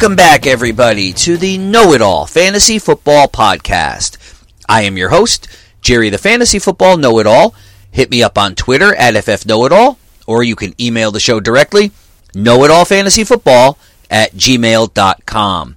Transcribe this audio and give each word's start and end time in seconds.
Welcome 0.00 0.14
back, 0.14 0.46
everybody, 0.46 1.12
to 1.14 1.36
the 1.36 1.58
Know 1.58 1.92
It 1.92 2.00
All 2.00 2.24
Fantasy 2.24 2.78
Football 2.78 3.26
Podcast. 3.26 4.16
I 4.68 4.82
am 4.82 4.96
your 4.96 5.08
host, 5.08 5.48
Jerry 5.82 6.08
the 6.08 6.18
Fantasy 6.18 6.60
Football 6.60 6.98
Know 6.98 7.18
It 7.18 7.26
All. 7.26 7.52
Hit 7.90 8.08
me 8.08 8.22
up 8.22 8.38
on 8.38 8.54
Twitter 8.54 8.94
at 8.94 9.20
FF 9.24 9.44
Know 9.44 9.64
It 9.64 9.72
All, 9.72 9.98
or 10.24 10.44
you 10.44 10.54
can 10.54 10.80
email 10.80 11.10
the 11.10 11.18
show 11.18 11.40
directly, 11.40 11.90
Know 12.32 12.62
It 12.62 12.70
All 12.70 12.84
Fantasy 12.84 13.24
Football 13.24 13.76
at 14.08 14.30
gmail.com. 14.34 15.76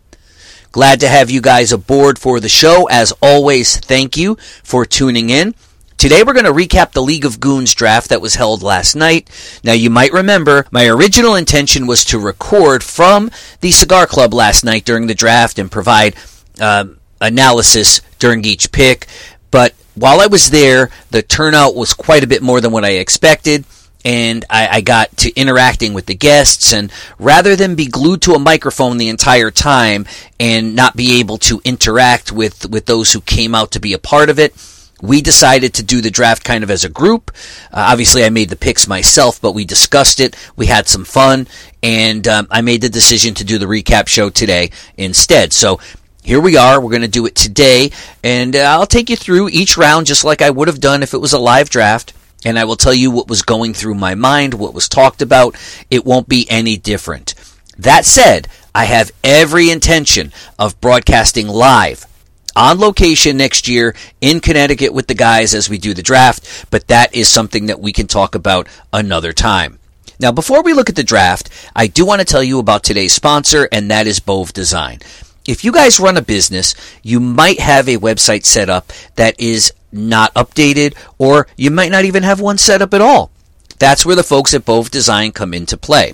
Glad 0.72 1.00
to 1.00 1.08
have 1.08 1.32
you 1.32 1.42
guys 1.42 1.72
aboard 1.72 2.20
for 2.20 2.40
the 2.40 2.48
show. 2.48 2.88
As 2.90 3.12
always, 3.24 3.80
thank 3.80 4.18
you 4.18 4.36
for 4.62 4.86
tuning 4.86 5.32
in. 5.32 5.56
Today 6.02 6.24
we're 6.24 6.34
going 6.34 6.46
to 6.46 6.52
recap 6.52 6.94
the 6.94 7.04
League 7.04 7.26
of 7.26 7.40
Goons 7.40 7.76
draft 7.76 8.10
that 8.10 8.24
was 8.24 8.34
held 8.34 8.64
last 8.64 8.96
night. 8.96 9.30
Now 9.64 9.74
you 9.74 9.92
might 9.92 10.12
remember 10.12 10.66
my 10.72 10.88
original 10.88 11.36
intention 11.36 11.86
was 11.86 12.04
to 12.06 12.18
record 12.18 12.84
from 12.84 13.30
the 13.60 13.70
Cigar 13.70 14.08
Club 14.08 14.34
last 14.34 14.64
night 14.64 14.84
during 14.84 15.06
the 15.06 15.14
draft 15.14 15.60
and 15.60 15.70
provide 15.70 16.16
uh, 16.60 16.86
analysis 17.22 18.02
during 18.18 18.44
each 18.46 18.72
pick. 18.72 19.06
But 19.52 19.76
while 19.94 20.22
I 20.22 20.26
was 20.26 20.50
there, 20.50 20.90
the 21.12 21.22
turnout 21.22 21.76
was 21.76 21.94
quite 21.94 22.24
a 22.24 22.28
bit 22.28 22.42
more 22.42 22.62
than 22.62 22.72
what 22.72 22.84
I 22.84 22.94
expected 22.94 23.64
and 24.04 24.44
I, 24.50 24.78
I, 24.78 24.82
got 24.82 25.16
to 25.18 25.32
interacting 25.36 25.94
with 25.94 26.08
the 26.08 26.16
guests 26.16 26.74
and 26.74 26.92
rather 27.20 27.56
than 27.56 27.76
be 27.76 27.86
glued 27.86 28.24
to 28.24 28.34
a 28.34 28.40
microphone 28.40 28.98
the 28.98 29.10
entire 29.10 29.52
time 29.52 30.08
and 30.40 30.76
not 30.76 30.98
be 30.98 31.20
able 31.20 31.38
to 31.38 31.62
interact 31.64 32.32
with 32.32 32.68
with 32.72 32.88
those 32.88 33.14
who 33.14 33.22
came 33.22 33.54
out 33.54 33.70
to 33.70 33.80
be 33.80 33.94
a 33.94 34.00
part 34.00 34.32
of 34.32 34.40
it 34.40 34.56
we 35.02 35.22
decided 35.22 35.74
to 35.76 35.84
do 35.84 36.02
the 36.02 36.12
draft 36.12 36.44
kind 36.44 36.64
of 36.64 36.72
as 36.72 36.84
a 36.84 36.90
group. 36.90 37.32
Uh, 37.72 37.88
obviously, 37.92 38.24
I 38.24 38.30
made 38.30 38.50
the 38.50 38.56
picks 38.56 38.88
myself, 38.88 39.42
but 39.42 39.54
we 39.54 39.66
discussed 39.66 40.20
it. 40.20 40.36
We 40.56 40.68
had 40.68 40.88
some 40.88 41.06
fun, 41.06 41.48
and 41.82 42.28
um, 42.28 42.48
I 42.52 42.62
made 42.62 42.82
the 42.82 42.90
decision 42.90 43.34
to 43.36 43.44
do 43.44 43.58
the 43.58 43.66
recap 43.66 44.08
show 44.08 44.30
today 44.30 44.72
instead. 44.98 45.54
So 45.54 45.80
here 46.24 46.40
we 46.40 46.56
are. 46.56 46.80
We're 46.80 46.92
going 46.92 47.02
to 47.02 47.08
do 47.08 47.26
it 47.26 47.36
today, 47.36 47.92
and 48.24 48.56
uh, 48.56 48.60
I'll 48.60 48.86
take 48.86 49.10
you 49.10 49.16
through 49.16 49.50
each 49.50 49.78
round 49.78 50.06
just 50.06 50.24
like 50.24 50.42
I 50.42 50.52
would 50.52 50.68
have 50.68 50.80
done 50.80 51.04
if 51.04 51.14
it 51.14 51.20
was 51.22 51.34
a 51.34 51.40
live 51.40 51.70
draft. 51.70 52.14
And 52.44 52.58
I 52.58 52.66
will 52.66 52.76
tell 52.76 52.94
you 52.94 53.12
what 53.12 53.28
was 53.28 53.44
going 53.44 53.76
through 53.76 53.94
my 53.94 54.16
mind, 54.16 54.56
what 54.56 54.74
was 54.74 54.90
talked 54.90 55.22
about. 55.22 55.56
It 55.92 56.06
won't 56.06 56.28
be 56.28 56.48
any 56.50 56.76
different. 56.76 57.36
That 57.78 58.04
said, 58.04 58.48
I 58.74 58.86
have 58.86 59.12
every 59.24 59.70
intention 59.70 60.32
of 60.58 60.80
broadcasting 60.82 61.48
live 61.48 62.08
on 62.56 62.80
location 62.80 63.38
next 63.38 63.68
year 63.68 63.96
in 64.20 64.40
Connecticut 64.40 64.94
with 64.94 65.08
the 65.08 65.14
guys 65.14 65.54
as 65.54 65.70
we 65.70 65.78
do 65.78 65.94
the 65.94 66.02
draft, 66.02 66.66
but 66.72 66.88
that 66.88 67.16
is 67.16 67.28
something 67.28 67.68
that 67.68 67.80
we 67.80 67.94
can 67.94 68.08
talk 68.08 68.36
about 68.36 68.68
another 68.92 69.34
time. 69.34 69.80
Now, 70.20 70.32
before 70.32 70.62
we 70.62 70.74
look 70.74 70.90
at 70.90 70.96
the 70.96 71.04
draft, 71.04 71.50
I 71.76 71.88
do 71.88 72.06
want 72.06 72.20
to 72.20 72.26
tell 72.26 72.44
you 72.44 72.60
about 72.60 72.84
today's 72.84 73.14
sponsor, 73.14 73.68
and 73.72 73.90
that 73.90 74.06
is 74.06 74.20
Bove 74.20 74.54
Design. 74.54 75.00
If 75.48 75.64
you 75.64 75.72
guys 75.72 76.00
run 76.00 76.18
a 76.18 76.22
business, 76.22 76.76
you 77.02 77.20
might 77.20 77.60
have 77.60 77.90
a 77.90 77.98
website 77.98 78.46
set 78.46 78.70
up 78.70 78.94
that 79.16 79.40
is 79.40 79.74
not 79.92 80.34
updated, 80.36 80.96
or 81.18 81.48
you 81.58 81.72
might 81.72 81.92
not 81.92 82.06
even 82.06 82.22
have 82.22 82.40
one 82.40 82.60
set 82.60 82.84
up 82.84 82.94
at 82.94 83.02
all. 83.02 83.32
That's 83.80 84.06
where 84.06 84.16
the 84.16 84.22
folks 84.22 84.54
at 84.54 84.64
Bove 84.64 84.92
Design 84.92 85.32
come 85.32 85.56
into 85.56 85.76
play. 85.76 86.14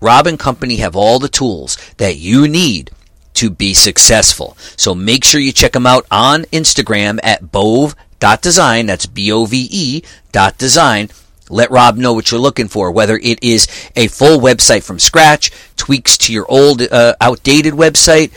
Rob 0.00 0.28
and 0.28 0.38
Company 0.38 0.76
have 0.76 0.94
all 0.94 1.18
the 1.18 1.28
tools 1.28 1.76
that 1.96 2.16
you 2.16 2.46
need 2.46 2.92
to 3.36 3.50
be 3.50 3.74
successful. 3.74 4.56
So 4.76 4.94
make 4.94 5.24
sure 5.24 5.40
you 5.40 5.52
check 5.52 5.72
them 5.72 5.86
out 5.86 6.06
on 6.10 6.44
Instagram 6.44 7.20
at 7.22 7.50
bove.design. 7.52 8.86
That's 8.86 9.06
B-O-V-E 9.06 10.02
dot 10.32 10.58
design. 10.58 11.10
Let 11.48 11.70
Rob 11.70 11.96
know 11.96 12.12
what 12.12 12.30
you're 12.30 12.40
looking 12.40 12.68
for, 12.68 12.90
whether 12.90 13.16
it 13.16 13.42
is 13.42 13.68
a 13.94 14.08
full 14.08 14.40
website 14.40 14.82
from 14.82 14.98
scratch, 14.98 15.52
tweaks 15.76 16.18
to 16.18 16.32
your 16.32 16.46
old, 16.50 16.82
uh, 16.82 17.14
outdated 17.20 17.74
website, 17.74 18.32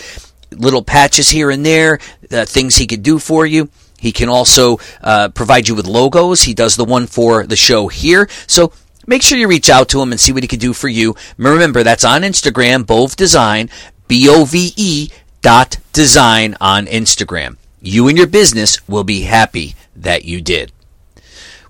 little 0.51 0.83
patches 0.83 1.29
here 1.29 1.49
and 1.49 1.65
there, 1.65 1.99
uh, 2.31 2.45
things 2.45 2.75
he 2.75 2.85
could 2.85 3.01
do 3.01 3.17
for 3.17 3.45
you. 3.45 3.69
He 3.99 4.11
can 4.11 4.29
also 4.29 4.79
uh, 5.01 5.29
provide 5.29 5.67
you 5.67 5.75
with 5.75 5.87
logos. 5.87 6.43
He 6.43 6.53
does 6.53 6.75
the 6.75 6.85
one 6.85 7.07
for 7.07 7.45
the 7.45 7.55
show 7.55 7.87
here. 7.87 8.29
So 8.47 8.71
make 9.07 9.21
sure 9.21 9.37
you 9.37 9.47
reach 9.47 9.69
out 9.69 9.89
to 9.89 10.01
him 10.01 10.11
and 10.11 10.19
see 10.19 10.31
what 10.31 10.43
he 10.43 10.47
can 10.47 10.59
do 10.59 10.73
for 10.73 10.87
you. 10.87 11.15
Remember, 11.37 11.83
that's 11.83 12.05
on 12.05 12.21
Instagram, 12.21 12.85
Bove 12.85 13.15
Design. 13.15 13.69
B-O-V-E 14.09 15.09
dot 15.41 15.77
design 15.93 16.57
on 16.59 16.87
Instagram. 16.87 17.55
You 17.81 18.09
and 18.09 18.17
your 18.17 18.27
business 18.27 18.85
will 18.89 19.05
be 19.05 19.21
happy 19.21 19.75
that 19.95 20.25
you 20.25 20.41
did. 20.41 20.73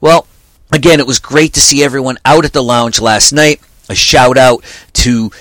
Well, 0.01 0.25
again, 0.71 0.99
it 0.99 1.05
was 1.05 1.19
great 1.19 1.53
to 1.53 1.59
see 1.59 1.83
everyone 1.83 2.17
out 2.25 2.45
at 2.45 2.53
the 2.53 2.63
lounge 2.63 2.99
last 2.99 3.31
night. 3.31 3.61
A 3.89 3.95
shout 3.95 4.37
out 4.37 4.63
to 4.93 5.31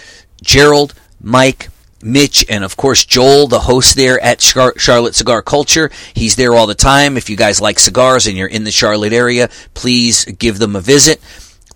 Gerald, 0.42 0.92
Mike, 1.20 1.70
Mitch, 2.02 2.44
and 2.48 2.64
of 2.64 2.76
course 2.76 3.04
Joel, 3.04 3.46
the 3.46 3.60
host 3.60 3.96
there 3.96 4.20
at 4.20 4.42
Charlotte 4.42 5.14
Cigar 5.14 5.42
Culture. 5.42 5.90
He's 6.14 6.36
there 6.36 6.54
all 6.54 6.66
the 6.66 6.74
time. 6.74 7.16
If 7.16 7.30
you 7.30 7.36
guys 7.36 7.60
like 7.60 7.78
cigars 7.78 8.26
and 8.26 8.36
you're 8.36 8.48
in 8.48 8.64
the 8.64 8.70
Charlotte 8.70 9.12
area, 9.12 9.48
please 9.74 10.24
give 10.24 10.58
them 10.58 10.76
a 10.76 10.80
visit. 10.80 11.20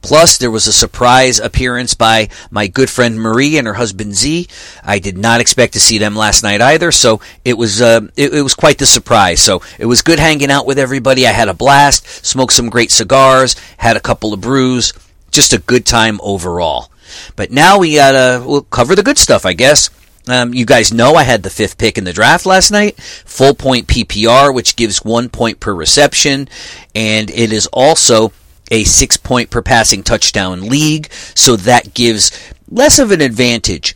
Plus, 0.02 0.36
there 0.36 0.50
was 0.50 0.66
a 0.66 0.72
surprise 0.72 1.38
appearance 1.38 1.94
by 1.94 2.28
my 2.50 2.66
good 2.66 2.90
friend 2.90 3.18
Marie 3.18 3.56
and 3.56 3.66
her 3.66 3.74
husband 3.74 4.14
Z. 4.14 4.48
I 4.82 4.98
did 4.98 5.16
not 5.16 5.40
expect 5.40 5.74
to 5.74 5.80
see 5.80 5.98
them 5.98 6.16
last 6.16 6.42
night 6.42 6.60
either, 6.60 6.90
so 6.90 7.20
it 7.44 7.56
was 7.56 7.80
uh, 7.80 8.00
it, 8.16 8.34
it 8.34 8.42
was 8.42 8.54
quite 8.54 8.78
the 8.78 8.86
surprise. 8.86 9.40
So 9.40 9.62
it 9.78 9.86
was 9.86 10.02
good 10.02 10.18
hanging 10.18 10.50
out 10.50 10.66
with 10.66 10.78
everybody. 10.78 11.26
I 11.26 11.30
had 11.30 11.48
a 11.48 11.54
blast, 11.54 12.06
smoked 12.26 12.52
some 12.52 12.68
great 12.68 12.90
cigars, 12.90 13.54
had 13.78 13.96
a 13.96 14.00
couple 14.00 14.34
of 14.34 14.40
brews, 14.40 14.92
just 15.30 15.52
a 15.52 15.58
good 15.58 15.86
time 15.86 16.20
overall. 16.22 16.90
But 17.36 17.50
now 17.50 17.78
we 17.78 17.94
gotta 17.94 18.44
we'll 18.44 18.62
cover 18.62 18.96
the 18.96 19.02
good 19.02 19.18
stuff, 19.18 19.46
I 19.46 19.52
guess. 19.52 19.88
Um, 20.28 20.54
you 20.54 20.64
guys 20.64 20.92
know 20.92 21.14
I 21.14 21.24
had 21.24 21.42
the 21.42 21.50
fifth 21.50 21.78
pick 21.78 21.98
in 21.98 22.04
the 22.04 22.12
draft 22.12 22.46
last 22.46 22.70
night, 22.70 23.00
full 23.00 23.54
point 23.54 23.88
PPR, 23.88 24.54
which 24.54 24.76
gives 24.76 25.04
one 25.04 25.28
point 25.28 25.58
per 25.58 25.74
reception, 25.74 26.48
and 26.94 27.28
it 27.30 27.52
is 27.52 27.66
also 27.68 28.32
a 28.72 28.82
six 28.84 29.16
point 29.16 29.50
per 29.50 29.62
passing 29.62 30.02
touchdown 30.02 30.62
league, 30.62 31.12
so 31.12 31.54
that 31.56 31.94
gives 31.94 32.32
less 32.68 32.98
of 32.98 33.12
an 33.12 33.20
advantage 33.20 33.94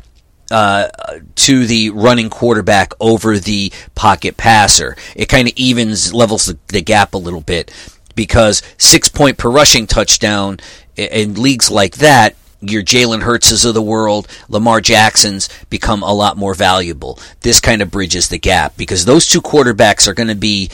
uh, 0.50 0.88
to 1.34 1.66
the 1.66 1.90
running 1.90 2.30
quarterback 2.30 2.92
over 3.00 3.38
the 3.38 3.72
pocket 3.96 4.36
passer. 4.36 4.96
It 5.16 5.26
kind 5.26 5.48
of 5.48 5.54
evens, 5.56 6.14
levels 6.14 6.46
the, 6.46 6.58
the, 6.68 6.82
gap 6.82 7.14
a 7.14 7.18
little 7.18 7.40
bit 7.40 7.72
because 8.14 8.62
six 8.78 9.08
point 9.08 9.38
per 9.38 9.50
rushing 9.50 9.88
touchdown 9.88 10.58
in, 10.94 11.08
in 11.08 11.42
leagues 11.42 11.70
like 11.70 11.96
that, 11.96 12.36
your 12.60 12.82
Jalen 12.82 13.22
Hurtses 13.22 13.64
of 13.64 13.74
the 13.74 13.82
world, 13.82 14.28
Lamar 14.48 14.80
Jacksons 14.80 15.48
become 15.68 16.02
a 16.02 16.12
lot 16.12 16.36
more 16.36 16.54
valuable. 16.54 17.18
This 17.40 17.60
kind 17.60 17.82
of 17.82 17.90
bridges 17.90 18.28
the 18.28 18.38
gap 18.38 18.76
because 18.76 19.04
those 19.04 19.26
two 19.26 19.40
quarterbacks 19.40 20.06
are 20.06 20.14
going 20.14 20.28
to 20.28 20.34
be 20.34 20.70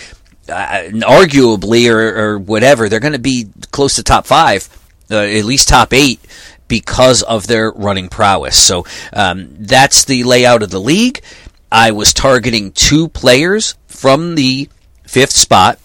uh, 0.49 0.89
arguably 0.93 1.91
or, 1.91 2.33
or, 2.33 2.39
whatever, 2.39 2.89
they're 2.89 3.01
going 3.01 3.13
to 3.13 3.19
be 3.19 3.49
close 3.71 3.97
to 3.97 4.03
top 4.03 4.27
five, 4.27 4.69
uh, 5.11 5.19
at 5.19 5.45
least 5.45 5.69
top 5.69 5.93
eight, 5.93 6.21
because 6.69 7.23
of 7.23 7.47
their 7.47 7.71
running 7.71 8.09
prowess. 8.09 8.57
So 8.57 8.85
um, 9.13 9.49
that's 9.59 10.05
the 10.05 10.25
layout 10.25 10.63
of 10.63 10.71
the 10.71 10.81
league. 10.81 11.23
I 11.71 11.93
was 11.93 12.13
targeting 12.13 12.73
two 12.73 13.09
players 13.09 13.77
from 13.87 14.35
the 14.35 14.69
fifth 15.05 15.33
spot. 15.33 15.79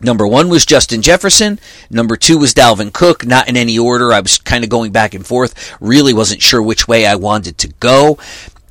Number 0.00 0.26
one 0.26 0.48
was 0.48 0.64
Justin 0.64 1.02
Jefferson. 1.02 1.58
Number 1.90 2.16
two 2.16 2.38
was 2.38 2.54
Dalvin 2.54 2.92
Cook. 2.92 3.26
Not 3.26 3.48
in 3.48 3.56
any 3.56 3.78
order. 3.78 4.12
I 4.12 4.20
was 4.20 4.38
kind 4.38 4.64
of 4.64 4.70
going 4.70 4.92
back 4.92 5.12
and 5.12 5.26
forth. 5.26 5.76
Really 5.80 6.14
wasn't 6.14 6.40
sure 6.40 6.62
which 6.62 6.88
way 6.88 7.04
I 7.04 7.16
wanted 7.16 7.58
to 7.58 7.68
go. 7.68 8.18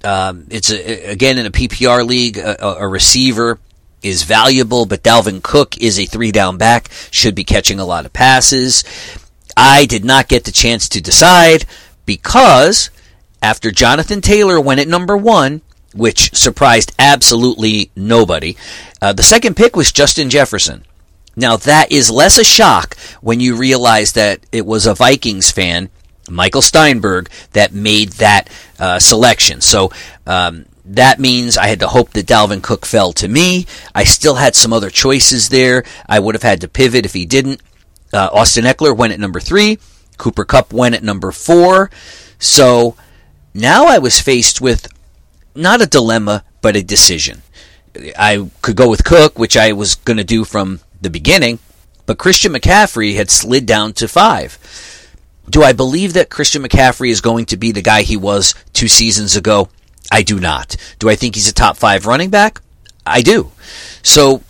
Um, 0.03 0.47
it's 0.49 0.71
a, 0.71 1.11
again 1.11 1.37
in 1.37 1.45
a 1.45 1.51
PPR 1.51 2.07
league, 2.07 2.37
a, 2.37 2.79
a 2.79 2.87
receiver 2.87 3.59
is 4.01 4.23
valuable, 4.23 4.85
but 4.85 5.03
Dalvin 5.03 5.41
Cook 5.41 5.77
is 5.77 5.99
a 5.99 6.05
three 6.05 6.31
down 6.31 6.57
back, 6.57 6.89
should 7.11 7.35
be 7.35 7.43
catching 7.43 7.79
a 7.79 7.85
lot 7.85 8.05
of 8.05 8.13
passes. 8.13 8.83
I 9.55 9.85
did 9.85 10.05
not 10.05 10.29
get 10.29 10.45
the 10.45 10.51
chance 10.51 10.87
to 10.89 11.01
decide 11.01 11.65
because 12.05 12.89
after 13.41 13.71
Jonathan 13.71 14.21
Taylor 14.21 14.59
went 14.59 14.79
at 14.79 14.87
number 14.87 15.17
one, 15.17 15.61
which 15.93 16.35
surprised 16.35 16.93
absolutely 16.99 17.91
nobody, 17.95 18.55
uh, 19.01 19.13
the 19.13 19.23
second 19.23 19.55
pick 19.55 19.75
was 19.75 19.91
Justin 19.91 20.29
Jefferson. 20.29 20.85
Now, 21.35 21.55
that 21.57 21.91
is 21.91 22.11
less 22.11 22.37
a 22.37 22.43
shock 22.43 22.97
when 23.21 23.39
you 23.39 23.55
realize 23.55 24.13
that 24.13 24.41
it 24.51 24.65
was 24.65 24.85
a 24.85 24.93
Vikings 24.93 25.51
fan, 25.51 25.89
Michael 26.29 26.61
Steinberg, 26.61 27.29
that 27.53 27.73
made 27.73 28.09
that 28.13 28.49
uh, 28.77 28.99
selection. 28.99 29.61
So, 29.61 29.91
um, 30.27 30.65
that 30.89 31.19
means 31.19 31.57
I 31.57 31.67
had 31.67 31.81
to 31.81 31.87
hope 31.87 32.11
that 32.11 32.25
Dalvin 32.25 32.63
Cook 32.63 32.85
fell 32.85 33.13
to 33.13 33.27
me. 33.27 33.67
I 33.93 34.03
still 34.03 34.35
had 34.35 34.55
some 34.55 34.73
other 34.73 34.89
choices 34.89 35.49
there. 35.49 35.83
I 36.07 36.19
would 36.19 36.35
have 36.35 36.43
had 36.43 36.61
to 36.61 36.67
pivot 36.67 37.05
if 37.05 37.13
he 37.13 37.25
didn't. 37.25 37.61
Uh, 38.11 38.29
Austin 38.33 38.65
Ekeler 38.65 38.97
went 38.97 39.13
at 39.13 39.19
number 39.19 39.39
three. 39.39 39.77
Cooper 40.17 40.45
Kupp 40.45 40.73
went 40.73 40.95
at 40.95 41.03
number 41.03 41.31
four. 41.31 41.91
So 42.39 42.95
now 43.53 43.85
I 43.85 43.99
was 43.99 44.19
faced 44.19 44.61
with 44.61 44.87
not 45.53 45.81
a 45.81 45.85
dilemma, 45.85 46.43
but 46.61 46.75
a 46.75 46.83
decision. 46.83 47.43
I 48.17 48.49
could 48.61 48.75
go 48.75 48.89
with 48.89 49.03
Cook, 49.03 49.37
which 49.37 49.57
I 49.57 49.73
was 49.73 49.95
going 49.95 50.17
to 50.17 50.23
do 50.23 50.43
from 50.43 50.79
the 51.01 51.09
beginning, 51.09 51.59
but 52.05 52.17
Christian 52.17 52.53
McCaffrey 52.53 53.15
had 53.15 53.29
slid 53.29 53.65
down 53.65 53.93
to 53.93 54.07
five. 54.07 54.57
Do 55.49 55.63
I 55.63 55.73
believe 55.73 56.13
that 56.13 56.29
Christian 56.29 56.63
McCaffrey 56.63 57.09
is 57.09 57.21
going 57.21 57.45
to 57.47 57.57
be 57.57 57.71
the 57.71 57.81
guy 57.81 58.01
he 58.01 58.17
was 58.17 58.55
two 58.73 58.87
seasons 58.87 59.35
ago? 59.35 59.69
I 60.11 60.23
do 60.23 60.39
not. 60.39 60.75
Do 60.97 61.09
I 61.09 61.15
think 61.15 61.35
he's 61.35 61.47
a 61.47 61.53
top 61.53 61.77
five 61.77 62.05
running 62.05 62.29
back? 62.29 62.61
I 63.05 63.21
do. 63.21 63.51
So 64.03 64.43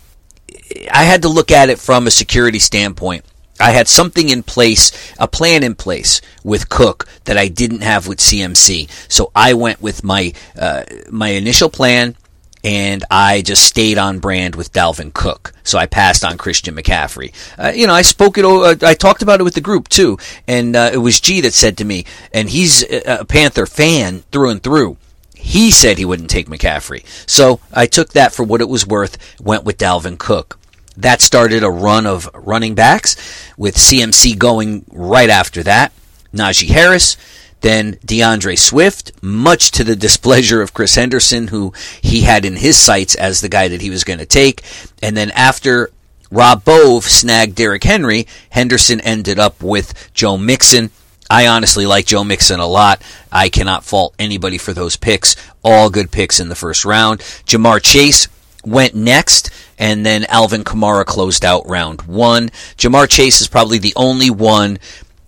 I 0.92 1.04
had 1.04 1.22
to 1.22 1.28
look 1.28 1.50
at 1.50 1.70
it 1.70 1.78
from 1.78 2.06
a 2.06 2.10
security 2.10 2.58
standpoint. 2.58 3.24
I 3.58 3.72
had 3.72 3.88
something 3.88 4.30
in 4.30 4.42
place, 4.42 4.90
a 5.18 5.28
plan 5.28 5.62
in 5.62 5.74
place 5.74 6.22
with 6.42 6.70
Cook 6.70 7.06
that 7.24 7.36
I 7.36 7.48
didn't 7.48 7.82
have 7.82 8.08
with 8.08 8.18
CMC. 8.18 8.88
So 9.10 9.30
I 9.34 9.52
went 9.52 9.82
with 9.82 10.02
my 10.02 10.32
uh, 10.58 10.84
my 11.10 11.28
initial 11.28 11.68
plan, 11.68 12.16
and 12.64 13.04
I 13.10 13.42
just 13.42 13.64
stayed 13.64 13.98
on 13.98 14.18
brand 14.18 14.54
with 14.54 14.72
Dalvin 14.72 15.12
Cook. 15.12 15.52
So 15.62 15.78
I 15.78 15.84
passed 15.84 16.24
on 16.24 16.38
Christian 16.38 16.74
McCaffrey. 16.74 17.34
Uh, 17.58 17.72
you 17.74 17.86
know, 17.86 17.92
I 17.92 18.02
spoke 18.02 18.38
it. 18.38 18.46
Uh, 18.46 18.76
I 18.86 18.94
talked 18.94 19.20
about 19.20 19.40
it 19.40 19.44
with 19.44 19.54
the 19.54 19.60
group 19.60 19.88
too, 19.88 20.16
and 20.48 20.74
uh, 20.74 20.90
it 20.92 20.98
was 20.98 21.20
G 21.20 21.42
that 21.42 21.52
said 21.52 21.76
to 21.78 21.84
me, 21.84 22.06
and 22.32 22.48
he's 22.48 22.82
a 22.82 23.26
Panther 23.26 23.66
fan 23.66 24.20
through 24.32 24.50
and 24.50 24.62
through. 24.62 24.96
He 25.40 25.70
said 25.70 25.98
he 25.98 26.04
wouldn't 26.04 26.30
take 26.30 26.48
McCaffrey. 26.48 27.04
So 27.28 27.60
I 27.72 27.86
took 27.86 28.10
that 28.10 28.32
for 28.32 28.44
what 28.44 28.60
it 28.60 28.68
was 28.68 28.86
worth, 28.86 29.18
went 29.40 29.64
with 29.64 29.78
Dalvin 29.78 30.18
Cook. 30.18 30.58
That 30.96 31.20
started 31.20 31.62
a 31.62 31.70
run 31.70 32.06
of 32.06 32.28
running 32.34 32.74
backs 32.74 33.16
with 33.56 33.76
CMC 33.76 34.38
going 34.38 34.84
right 34.90 35.30
after 35.30 35.62
that. 35.62 35.92
Najee 36.34 36.68
Harris, 36.68 37.16
then 37.60 37.94
DeAndre 38.06 38.58
Swift, 38.58 39.12
much 39.22 39.70
to 39.72 39.84
the 39.84 39.96
displeasure 39.96 40.62
of 40.62 40.74
Chris 40.74 40.94
Henderson, 40.94 41.48
who 41.48 41.72
he 42.00 42.22
had 42.22 42.44
in 42.44 42.56
his 42.56 42.78
sights 42.78 43.14
as 43.14 43.40
the 43.40 43.48
guy 43.48 43.68
that 43.68 43.80
he 43.80 43.90
was 43.90 44.04
going 44.04 44.18
to 44.18 44.26
take. 44.26 44.62
And 45.02 45.16
then 45.16 45.30
after 45.32 45.90
Rob 46.30 46.64
Bove 46.64 47.04
snagged 47.04 47.56
Derrick 47.56 47.84
Henry, 47.84 48.26
Henderson 48.50 49.00
ended 49.00 49.38
up 49.38 49.62
with 49.62 50.10
Joe 50.14 50.36
Mixon. 50.36 50.90
I 51.30 51.46
honestly 51.46 51.86
like 51.86 52.06
Joe 52.06 52.24
Mixon 52.24 52.58
a 52.58 52.66
lot. 52.66 53.00
I 53.30 53.48
cannot 53.48 53.84
fault 53.84 54.14
anybody 54.18 54.58
for 54.58 54.72
those 54.72 54.96
picks. 54.96 55.36
All 55.62 55.88
good 55.88 56.10
picks 56.10 56.40
in 56.40 56.48
the 56.48 56.56
first 56.56 56.84
round. 56.84 57.20
Ja'Marr 57.20 57.80
Chase 57.80 58.26
went 58.64 58.96
next, 58.96 59.50
and 59.78 60.04
then 60.04 60.24
Alvin 60.24 60.64
Kamara 60.64 61.06
closed 61.06 61.44
out 61.44 61.68
round 61.68 62.02
one. 62.02 62.48
Ja'Marr 62.76 63.08
Chase 63.08 63.40
is 63.40 63.46
probably 63.46 63.78
the 63.78 63.94
only 63.94 64.28
one 64.28 64.78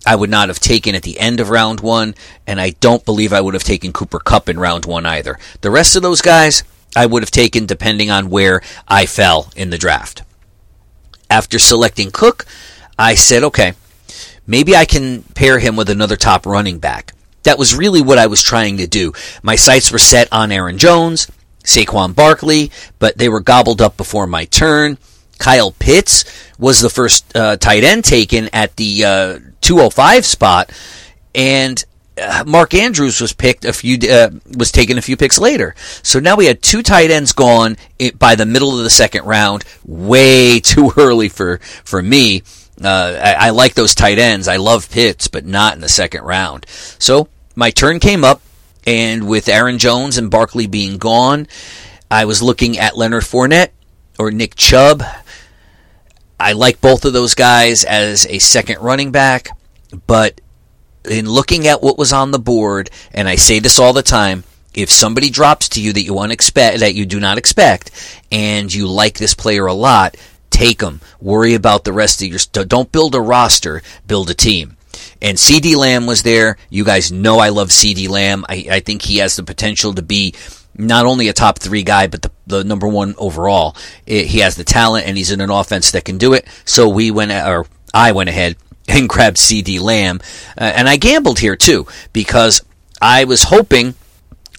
I 0.04 0.16
would 0.16 0.28
not 0.30 0.48
have 0.48 0.58
taken 0.58 0.96
at 0.96 1.04
the 1.04 1.20
end 1.20 1.38
of 1.38 1.50
round 1.50 1.78
one, 1.78 2.16
and 2.48 2.60
I 2.60 2.70
don't 2.70 3.04
believe 3.04 3.32
I 3.32 3.40
would 3.40 3.54
have 3.54 3.62
taken 3.62 3.92
Cooper 3.92 4.18
Kupp 4.18 4.48
in 4.48 4.58
round 4.58 4.84
one 4.84 5.06
either. 5.06 5.38
The 5.60 5.70
rest 5.70 5.94
of 5.94 6.02
those 6.02 6.20
guys 6.20 6.64
I 6.96 7.06
would 7.06 7.22
have 7.22 7.30
taken 7.30 7.64
depending 7.66 8.10
on 8.10 8.28
where 8.28 8.60
I 8.88 9.06
fell 9.06 9.52
in 9.54 9.70
the 9.70 9.78
draft. 9.78 10.22
After 11.30 11.60
selecting 11.60 12.10
Cook, 12.10 12.44
I 12.98 13.14
said, 13.14 13.44
okay, 13.44 13.74
maybe 14.46 14.76
I 14.76 14.84
can 14.84 15.22
pair 15.22 15.58
him 15.58 15.76
with 15.76 15.90
another 15.90 16.16
top 16.16 16.46
running 16.46 16.78
back. 16.78 17.14
That 17.44 17.58
was 17.58 17.74
really 17.74 18.02
what 18.02 18.18
I 18.18 18.26
was 18.26 18.42
trying 18.42 18.78
to 18.78 18.86
do. 18.86 19.12
My 19.42 19.56
sights 19.56 19.90
were 19.90 19.98
set 19.98 20.28
on 20.32 20.52
Aaron 20.52 20.78
Jones, 20.78 21.30
Saquon 21.64 22.14
Barkley, 22.14 22.70
but 22.98 23.18
they 23.18 23.28
were 23.28 23.40
gobbled 23.40 23.82
up 23.82 23.96
before 23.96 24.26
my 24.26 24.44
turn. 24.44 24.98
Kyle 25.38 25.72
Pitts 25.72 26.24
was 26.58 26.80
the 26.80 26.90
first 26.90 27.36
uh, 27.36 27.56
tight 27.56 27.82
end 27.82 28.04
taken 28.04 28.48
at 28.52 28.76
the 28.76 29.04
uh, 29.04 29.38
205 29.60 30.24
spot, 30.24 30.70
and 31.34 31.84
uh, 32.20 32.44
Mark 32.46 32.74
Andrews 32.74 33.20
was 33.20 33.32
picked 33.32 33.64
a 33.64 33.72
few 33.72 33.98
uh, 34.08 34.30
was 34.56 34.70
taken 34.70 34.98
a 34.98 35.02
few 35.02 35.16
picks 35.16 35.38
later. 35.38 35.74
So 36.02 36.20
now 36.20 36.36
we 36.36 36.46
had 36.46 36.62
two 36.62 36.82
tight 36.82 37.10
ends 37.10 37.32
gone 37.32 37.76
by 38.18 38.34
the 38.34 38.46
middle 38.46 38.76
of 38.76 38.84
the 38.84 38.90
second 38.90 39.24
round. 39.24 39.64
Way 39.84 40.60
too 40.60 40.92
early 40.96 41.28
for 41.28 41.58
for 41.58 42.02
me. 42.02 42.42
Uh, 42.84 43.20
I, 43.22 43.46
I, 43.46 43.50
like 43.50 43.74
those 43.74 43.94
tight 43.94 44.18
ends. 44.18 44.48
I 44.48 44.56
love 44.56 44.90
Pitts, 44.90 45.28
but 45.28 45.44
not 45.44 45.74
in 45.74 45.80
the 45.80 45.88
second 45.88 46.22
round. 46.24 46.66
So 46.98 47.28
my 47.54 47.70
turn 47.70 48.00
came 48.00 48.24
up, 48.24 48.40
and 48.86 49.28
with 49.28 49.48
Aaron 49.48 49.78
Jones 49.78 50.18
and 50.18 50.30
Barkley 50.30 50.66
being 50.66 50.98
gone, 50.98 51.46
I 52.10 52.24
was 52.24 52.42
looking 52.42 52.78
at 52.78 52.96
Leonard 52.96 53.24
Fournette 53.24 53.70
or 54.18 54.30
Nick 54.30 54.54
Chubb. 54.54 55.02
I 56.38 56.52
like 56.52 56.80
both 56.80 57.04
of 57.04 57.12
those 57.12 57.34
guys 57.34 57.84
as 57.84 58.26
a 58.26 58.38
second 58.38 58.80
running 58.80 59.12
back, 59.12 59.48
but 60.06 60.40
in 61.08 61.28
looking 61.28 61.66
at 61.66 61.82
what 61.82 61.98
was 61.98 62.12
on 62.12 62.30
the 62.30 62.38
board, 62.38 62.90
and 63.12 63.28
I 63.28 63.36
say 63.36 63.58
this 63.58 63.78
all 63.78 63.92
the 63.92 64.02
time, 64.02 64.44
if 64.74 64.90
somebody 64.90 65.30
drops 65.30 65.70
to 65.70 65.82
you 65.82 65.92
that 65.92 66.02
you 66.02 66.14
unexpect 66.14 66.78
that 66.78 66.94
you 66.94 67.06
do 67.06 67.20
not 67.20 67.38
expect, 67.38 67.90
and 68.30 68.72
you 68.72 68.88
like 68.88 69.18
this 69.18 69.34
player 69.34 69.66
a 69.66 69.74
lot, 69.74 70.16
take 70.62 70.78
them. 70.78 71.00
Worry 71.20 71.54
about 71.54 71.84
the 71.84 71.92
rest 71.92 72.22
of 72.22 72.28
your. 72.28 72.38
Don't 72.64 72.92
build 72.92 73.14
a 73.14 73.20
roster. 73.20 73.82
Build 74.06 74.30
a 74.30 74.34
team. 74.34 74.76
And 75.20 75.38
CeeDee 75.38 75.76
Lamb 75.76 76.06
was 76.06 76.22
there. 76.22 76.56
You 76.70 76.84
guys 76.84 77.10
know 77.10 77.38
I 77.38 77.48
love 77.48 77.68
CeeDee 77.68 78.08
Lamb. 78.08 78.44
I, 78.48 78.66
I 78.70 78.80
think 78.80 79.02
he 79.02 79.18
has 79.18 79.36
the 79.36 79.42
potential 79.42 79.94
to 79.94 80.02
be 80.02 80.34
not 80.76 81.06
only 81.06 81.28
a 81.28 81.32
top 81.32 81.58
three 81.58 81.82
guy, 81.82 82.06
but 82.06 82.22
the, 82.22 82.30
the 82.46 82.64
number 82.64 82.88
one 82.88 83.14
overall. 83.18 83.76
It, 84.06 84.26
he 84.26 84.40
has 84.40 84.56
the 84.56 84.64
talent, 84.64 85.06
and 85.06 85.16
he's 85.16 85.30
in 85.30 85.40
an 85.40 85.50
offense 85.50 85.92
that 85.92 86.04
can 86.04 86.18
do 86.18 86.32
it. 86.34 86.46
So 86.64 86.88
we 86.88 87.10
went, 87.10 87.32
or 87.32 87.66
I 87.94 88.12
went 88.12 88.28
ahead 88.28 88.56
and 88.88 89.08
grabbed 89.08 89.36
CeeDee 89.36 89.80
Lamb, 89.80 90.20
uh, 90.58 90.72
and 90.74 90.88
I 90.88 90.96
gambled 90.96 91.38
here 91.38 91.56
too 91.56 91.86
because 92.12 92.64
I 93.00 93.24
was 93.24 93.44
hoping 93.44 93.94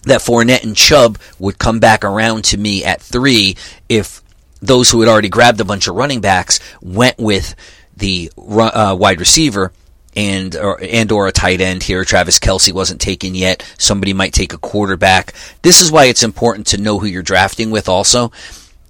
that 0.04 0.20
Fournette 0.20 0.64
and 0.64 0.76
Chubb 0.76 1.18
would 1.38 1.58
come 1.58 1.80
back 1.80 2.04
around 2.04 2.44
to 2.44 2.58
me 2.58 2.84
at 2.84 3.00
three 3.00 3.56
if 3.88 4.22
those 4.66 4.90
who 4.90 5.00
had 5.00 5.08
already 5.08 5.28
grabbed 5.28 5.60
a 5.60 5.64
bunch 5.64 5.88
of 5.88 5.94
running 5.94 6.20
backs 6.20 6.60
went 6.80 7.18
with 7.18 7.54
the 7.96 8.30
uh, 8.36 8.96
wide 8.98 9.20
receiver 9.20 9.72
and 10.16 10.54
or, 10.56 10.78
and 10.82 11.10
or 11.12 11.26
a 11.26 11.32
tight 11.32 11.60
end 11.60 11.82
here. 11.82 12.04
Travis 12.04 12.38
Kelce 12.38 12.72
wasn't 12.72 13.00
taken 13.00 13.34
yet. 13.34 13.64
Somebody 13.78 14.12
might 14.12 14.32
take 14.32 14.52
a 14.52 14.58
quarterback. 14.58 15.34
This 15.62 15.80
is 15.80 15.90
why 15.90 16.06
it's 16.06 16.22
important 16.22 16.68
to 16.68 16.80
know 16.80 16.98
who 16.98 17.06
you're 17.06 17.22
drafting 17.22 17.70
with. 17.70 17.88
Also, 17.88 18.32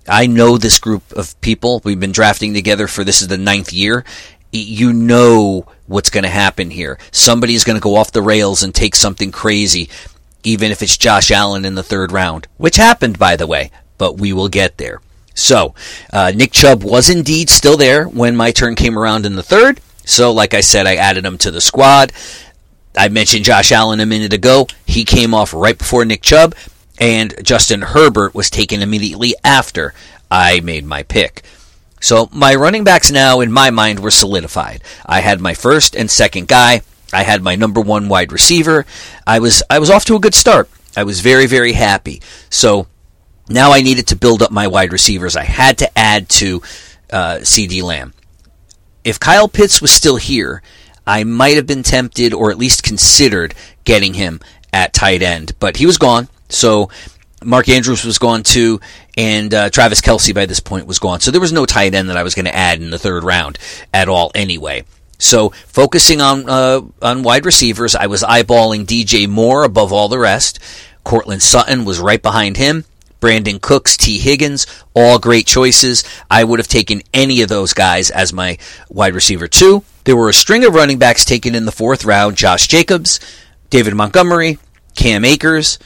I 0.08 0.26
know 0.26 0.58
this 0.58 0.78
group 0.78 1.12
of 1.12 1.38
people. 1.40 1.80
We've 1.84 2.00
been 2.00 2.12
drafting 2.12 2.54
together 2.54 2.86
for 2.86 3.04
this 3.04 3.22
is 3.22 3.28
the 3.28 3.38
ninth 3.38 3.72
year. 3.72 4.04
You 4.52 4.92
know 4.92 5.66
what's 5.86 6.10
going 6.10 6.24
to 6.24 6.30
happen 6.30 6.70
here. 6.70 6.98
Somebody 7.10 7.54
is 7.54 7.64
going 7.64 7.76
to 7.76 7.82
go 7.82 7.96
off 7.96 8.12
the 8.12 8.22
rails 8.22 8.62
and 8.62 8.74
take 8.74 8.94
something 8.94 9.32
crazy, 9.32 9.88
even 10.44 10.70
if 10.70 10.82
it's 10.82 10.96
Josh 10.96 11.30
Allen 11.30 11.64
in 11.64 11.74
the 11.74 11.82
third 11.82 12.12
round, 12.12 12.46
which 12.56 12.76
happened, 12.76 13.18
by 13.18 13.34
the 13.34 13.46
way. 13.48 13.72
But 13.98 14.18
we 14.18 14.32
will 14.32 14.48
get 14.48 14.78
there. 14.78 15.00
So, 15.34 15.74
uh, 16.12 16.32
Nick 16.34 16.52
Chubb 16.52 16.82
was 16.84 17.10
indeed 17.10 17.50
still 17.50 17.76
there 17.76 18.06
when 18.06 18.36
my 18.36 18.52
turn 18.52 18.76
came 18.76 18.98
around 18.98 19.26
in 19.26 19.36
the 19.36 19.42
third. 19.42 19.80
So, 20.04 20.32
like 20.32 20.54
I 20.54 20.60
said, 20.60 20.86
I 20.86 20.96
added 20.96 21.24
him 21.24 21.38
to 21.38 21.50
the 21.50 21.60
squad. 21.60 22.12
I 22.96 23.08
mentioned 23.08 23.44
Josh 23.44 23.72
Allen 23.72 24.00
a 24.00 24.06
minute 24.06 24.32
ago. 24.32 24.68
He 24.86 25.04
came 25.04 25.34
off 25.34 25.52
right 25.52 25.76
before 25.76 26.04
Nick 26.04 26.22
Chubb, 26.22 26.54
and 26.98 27.34
Justin 27.42 27.82
Herbert 27.82 28.34
was 28.34 28.50
taken 28.50 28.82
immediately 28.82 29.34
after 29.42 29.92
I 30.30 30.60
made 30.60 30.84
my 30.84 31.02
pick. 31.02 31.42
So, 32.00 32.28
my 32.32 32.54
running 32.54 32.84
backs 32.84 33.10
now, 33.10 33.40
in 33.40 33.50
my 33.50 33.70
mind, 33.70 33.98
were 33.98 34.10
solidified. 34.10 34.82
I 35.04 35.20
had 35.20 35.40
my 35.40 35.54
first 35.54 35.96
and 35.96 36.10
second 36.10 36.48
guy. 36.48 36.82
I 37.12 37.22
had 37.22 37.42
my 37.42 37.56
number 37.56 37.80
one 37.80 38.08
wide 38.08 38.32
receiver. 38.32 38.86
I 39.26 39.38
was 39.38 39.62
I 39.70 39.78
was 39.78 39.88
off 39.90 40.04
to 40.06 40.16
a 40.16 40.20
good 40.20 40.34
start. 40.34 40.68
I 40.96 41.04
was 41.04 41.20
very 41.20 41.46
very 41.46 41.72
happy. 41.72 42.20
So 42.50 42.88
now 43.48 43.72
I 43.72 43.82
needed 43.82 44.08
to 44.08 44.16
build 44.16 44.42
up 44.42 44.50
my 44.50 44.66
wide 44.66 44.92
receivers. 44.92 45.36
I 45.36 45.44
had 45.44 45.78
to 45.78 45.98
add 45.98 46.28
to 46.30 46.62
uh, 47.10 47.36
CeeDee 47.40 47.82
Lamb. 47.82 48.14
If 49.04 49.20
Kyle 49.20 49.48
Pitts 49.48 49.82
was 49.82 49.92
still 49.92 50.16
here, 50.16 50.62
I 51.06 51.24
might 51.24 51.56
have 51.56 51.66
been 51.66 51.82
tempted 51.82 52.32
or 52.32 52.50
at 52.50 52.58
least 52.58 52.82
considered 52.82 53.54
getting 53.84 54.14
him 54.14 54.40
at 54.72 54.92
tight 54.92 55.22
end, 55.22 55.52
but 55.60 55.76
he 55.76 55.86
was 55.86 55.98
gone. 55.98 56.28
So 56.48 56.88
Mark 57.42 57.68
Andrews 57.68 58.04
was 58.04 58.18
gone 58.18 58.42
too, 58.42 58.80
and 59.16 59.52
uh, 59.52 59.70
Travis 59.70 60.00
Kelce 60.00 60.34
by 60.34 60.46
this 60.46 60.60
point 60.60 60.86
was 60.86 60.98
gone. 60.98 61.20
So 61.20 61.30
there 61.30 61.40
was 61.40 61.52
no 61.52 61.66
tight 61.66 61.94
end 61.94 62.08
that 62.08 62.16
I 62.16 62.22
was 62.22 62.34
going 62.34 62.46
to 62.46 62.56
add 62.56 62.80
in 62.80 62.90
the 62.90 62.98
third 62.98 63.24
round 63.24 63.58
at 63.92 64.08
all 64.08 64.32
anyway. 64.34 64.84
So 65.18 65.50
focusing 65.66 66.20
on 66.20 66.48
uh, 66.48 66.80
on 67.02 67.22
wide 67.22 67.44
receivers, 67.44 67.94
I 67.94 68.06
was 68.06 68.22
eyeballing 68.22 68.84
DJ 68.84 69.28
Moore 69.28 69.64
above 69.64 69.92
all 69.92 70.08
the 70.08 70.18
rest. 70.18 70.58
Courtland 71.04 71.42
Sutton 71.42 71.84
was 71.84 72.00
right 72.00 72.20
behind 72.20 72.56
him. 72.56 72.84
Brandin 73.24 73.58
Cooks, 73.58 73.96
Tee 73.96 74.18
Higgins, 74.18 74.66
all 74.92 75.18
great 75.18 75.46
choices. 75.46 76.04
I 76.30 76.44
would 76.44 76.58
have 76.58 76.68
taken 76.68 77.00
any 77.14 77.40
of 77.40 77.48
those 77.48 77.72
guys 77.72 78.10
as 78.10 78.34
my 78.34 78.58
wide 78.90 79.14
receiver 79.14 79.48
too. 79.48 79.82
There 80.04 80.14
were 80.14 80.28
a 80.28 80.34
string 80.34 80.62
of 80.62 80.74
running 80.74 80.98
backs 80.98 81.24
taken 81.24 81.54
in 81.54 81.64
the 81.64 81.72
fourth 81.72 82.04
round 82.04 82.36
Josh 82.36 82.66
Jacobs, 82.66 83.20
David 83.70 83.94
Montgomery, 83.94 84.58
Cam 84.94 85.24
Akers. 85.24 85.78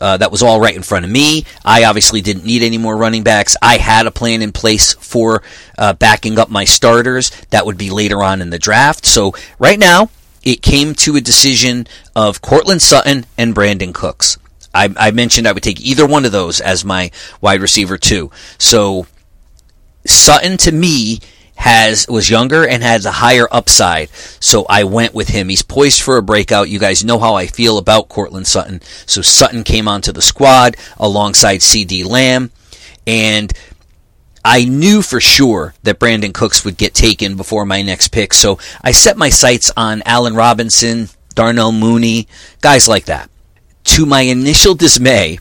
Uh, 0.00 0.16
that 0.18 0.30
was 0.30 0.44
all 0.44 0.60
right 0.60 0.76
in 0.76 0.84
front 0.84 1.04
of 1.04 1.10
me. 1.10 1.44
I 1.64 1.82
obviously 1.86 2.20
didn't 2.20 2.44
need 2.44 2.62
any 2.62 2.78
more 2.78 2.96
running 2.96 3.24
backs. 3.24 3.56
I 3.60 3.78
had 3.78 4.06
a 4.06 4.12
plan 4.12 4.40
in 4.40 4.52
place 4.52 4.94
for 4.94 5.42
uh, 5.76 5.94
backing 5.94 6.38
up 6.38 6.50
my 6.50 6.66
starters. 6.66 7.32
That 7.50 7.66
would 7.66 7.78
be 7.78 7.90
later 7.90 8.22
on 8.22 8.40
in 8.40 8.50
the 8.50 8.60
draft. 8.60 9.06
So 9.06 9.34
right 9.58 9.78
now, 9.78 10.10
it 10.44 10.62
came 10.62 10.94
to 10.94 11.16
a 11.16 11.20
decision 11.20 11.88
of 12.14 12.42
Courtland 12.42 12.80
Sutton 12.80 13.26
and 13.36 13.56
Brandin 13.56 13.92
Cooks. 13.92 14.38
I, 14.76 15.08
I 15.08 15.10
mentioned 15.10 15.48
I 15.48 15.52
would 15.52 15.62
take 15.62 15.80
either 15.80 16.06
one 16.06 16.24
of 16.24 16.32
those 16.32 16.60
as 16.60 16.84
my 16.84 17.10
wide 17.40 17.60
receiver 17.60 17.98
too. 17.98 18.30
So 18.58 19.06
Sutton 20.04 20.56
to 20.58 20.72
me 20.72 21.20
has 21.56 22.06
was 22.06 22.28
younger 22.28 22.66
and 22.66 22.82
has 22.82 23.06
a 23.06 23.12
higher 23.12 23.48
upside. 23.50 24.10
So 24.10 24.66
I 24.68 24.84
went 24.84 25.14
with 25.14 25.28
him. 25.28 25.48
He's 25.48 25.62
poised 25.62 26.02
for 26.02 26.16
a 26.18 26.22
breakout. 26.22 26.68
You 26.68 26.78
guys 26.78 27.04
know 27.04 27.18
how 27.18 27.34
I 27.34 27.46
feel 27.46 27.78
about 27.78 28.08
Courtland 28.08 28.46
Sutton. 28.46 28.80
So 29.06 29.22
Sutton 29.22 29.64
came 29.64 29.88
onto 29.88 30.12
the 30.12 30.22
squad 30.22 30.76
alongside 30.98 31.60
CeeDee 31.60 32.04
Lamb 32.04 32.50
and 33.06 33.52
I 34.44 34.64
knew 34.64 35.02
for 35.02 35.20
sure 35.20 35.74
that 35.82 35.98
Brandin 35.98 36.32
Cooks 36.32 36.64
would 36.64 36.76
get 36.76 36.94
taken 36.94 37.36
before 37.36 37.66
my 37.66 37.82
next 37.82 38.08
pick. 38.08 38.32
So 38.32 38.58
I 38.80 38.92
set 38.92 39.16
my 39.16 39.28
sights 39.28 39.72
on 39.76 40.04
Allen 40.06 40.36
Robinson, 40.36 41.08
Darnell 41.34 41.72
Mooney, 41.72 42.28
guys 42.60 42.86
like 42.86 43.06
that. 43.06 43.28
To 43.86 44.04
my 44.04 44.22
initial 44.22 44.74
dismay, 44.74 45.38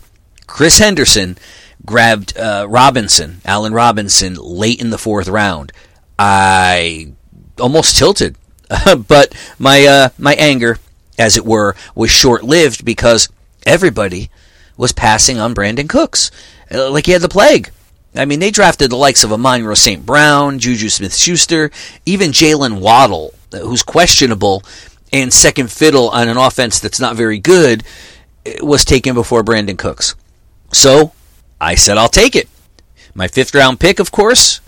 Chris 0.48 0.78
Henderson 0.78 1.38
grabbed 1.86 2.38
uh, 2.38 2.66
Robinson, 2.70 3.42
Allen 3.44 3.74
Robinson, 3.74 4.36
late 4.36 4.80
in 4.80 4.92
the 4.92 4.98
fourth 4.98 5.28
round. 5.28 5.72
I 6.18 7.12
almost 7.60 7.98
tilted, 7.98 8.38
but 9.08 9.36
my 9.60 9.86
uh, 9.86 10.10
my 10.18 10.36
anger, 10.36 10.78
as 11.18 11.38
it 11.38 11.46
were, 11.46 11.75
was 11.96 12.12
short 12.12 12.44
lived 12.44 12.86
because 12.86 13.30
everybody 13.66 14.30
was 14.78 14.92
passing 14.92 15.40
on 15.40 15.56
Brandin 15.56 15.90
Cooks 15.90 16.32
uh, 16.72 16.90
like 16.92 17.06
he 17.08 17.12
had 17.12 17.22
the 17.22 17.30
plague. 17.30 17.72
I 18.16 18.25
mean, 18.25 18.40
they 18.40 18.52
drafted 18.52 18.92
the 18.92 18.96
likes 18.96 19.24
of 19.24 19.34
Amon-Ra 19.34 19.74
St. 19.74 20.06
Brown, 20.06 20.60
Juju 20.60 20.90
Smith 20.90 21.16
Schuster, 21.16 21.70
even 22.06 22.32
Jaylen 22.32 22.80
Waddle, 22.80 23.34
uh, 23.52 23.60
who's 23.60 23.84
questionable 23.84 24.64
and 25.12 25.34
second 25.34 25.72
fiddle 25.72 26.10
on 26.10 26.30
an 26.30 26.38
offense 26.38 26.80
that's 26.80 27.00
not 27.00 27.16
very 27.16 27.40
good, 27.40 27.84
was 28.62 28.86
taken 28.86 29.14
before 29.14 29.44
Brandin 29.44 29.78
Cooks. 29.78 30.16
So 30.72 31.14
I 31.60 31.75
said 31.75 31.98
I'll 31.98 32.10
take 32.10 32.36
it. 32.36 32.50
My 33.14 33.28
fifth 33.28 33.56
round 33.56 33.80
pick, 33.80 34.00
of 34.00 34.12
course, 34.12 34.60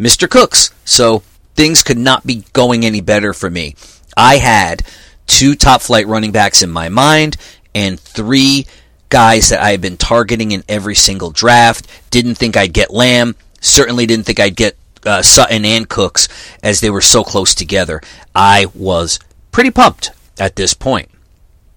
Mr. 0.00 0.28
Cooks. 0.28 0.74
So 0.84 1.22
things 1.54 1.82
could 1.82 1.98
not 1.98 2.26
be 2.26 2.44
going 2.52 2.84
any 2.84 3.00
better 3.00 3.32
for 3.32 3.48
me. 3.48 3.76
I 4.16 4.36
had 4.36 4.82
two 5.26 5.54
top 5.54 5.80
flight 5.80 6.06
running 6.06 6.32
backs 6.32 6.62
in 6.62 6.70
my 6.70 6.88
mind 6.88 7.36
and 7.74 7.98
three 7.98 8.66
guys 9.08 9.50
that 9.50 9.60
I 9.60 9.70
had 9.70 9.80
been 9.80 9.96
targeting 9.96 10.52
in 10.52 10.64
every 10.68 10.94
single 10.94 11.30
draft. 11.30 11.86
Didn't 12.10 12.34
think 12.34 12.56
I'd 12.56 12.72
get 12.72 12.90
Lamb. 12.92 13.36
Certainly 13.60 14.06
didn't 14.06 14.26
think 14.26 14.40
I'd 14.40 14.56
get 14.56 14.76
uh, 15.06 15.22
Sutton 15.22 15.64
and 15.64 15.88
Cooks 15.88 16.28
as 16.62 16.80
they 16.80 16.90
were 16.90 17.00
so 17.00 17.22
close 17.22 17.54
together. 17.54 18.00
I 18.34 18.66
was 18.74 19.18
pretty 19.52 19.70
pumped 19.70 20.10
at 20.38 20.56
this 20.56 20.74
point. 20.74 21.08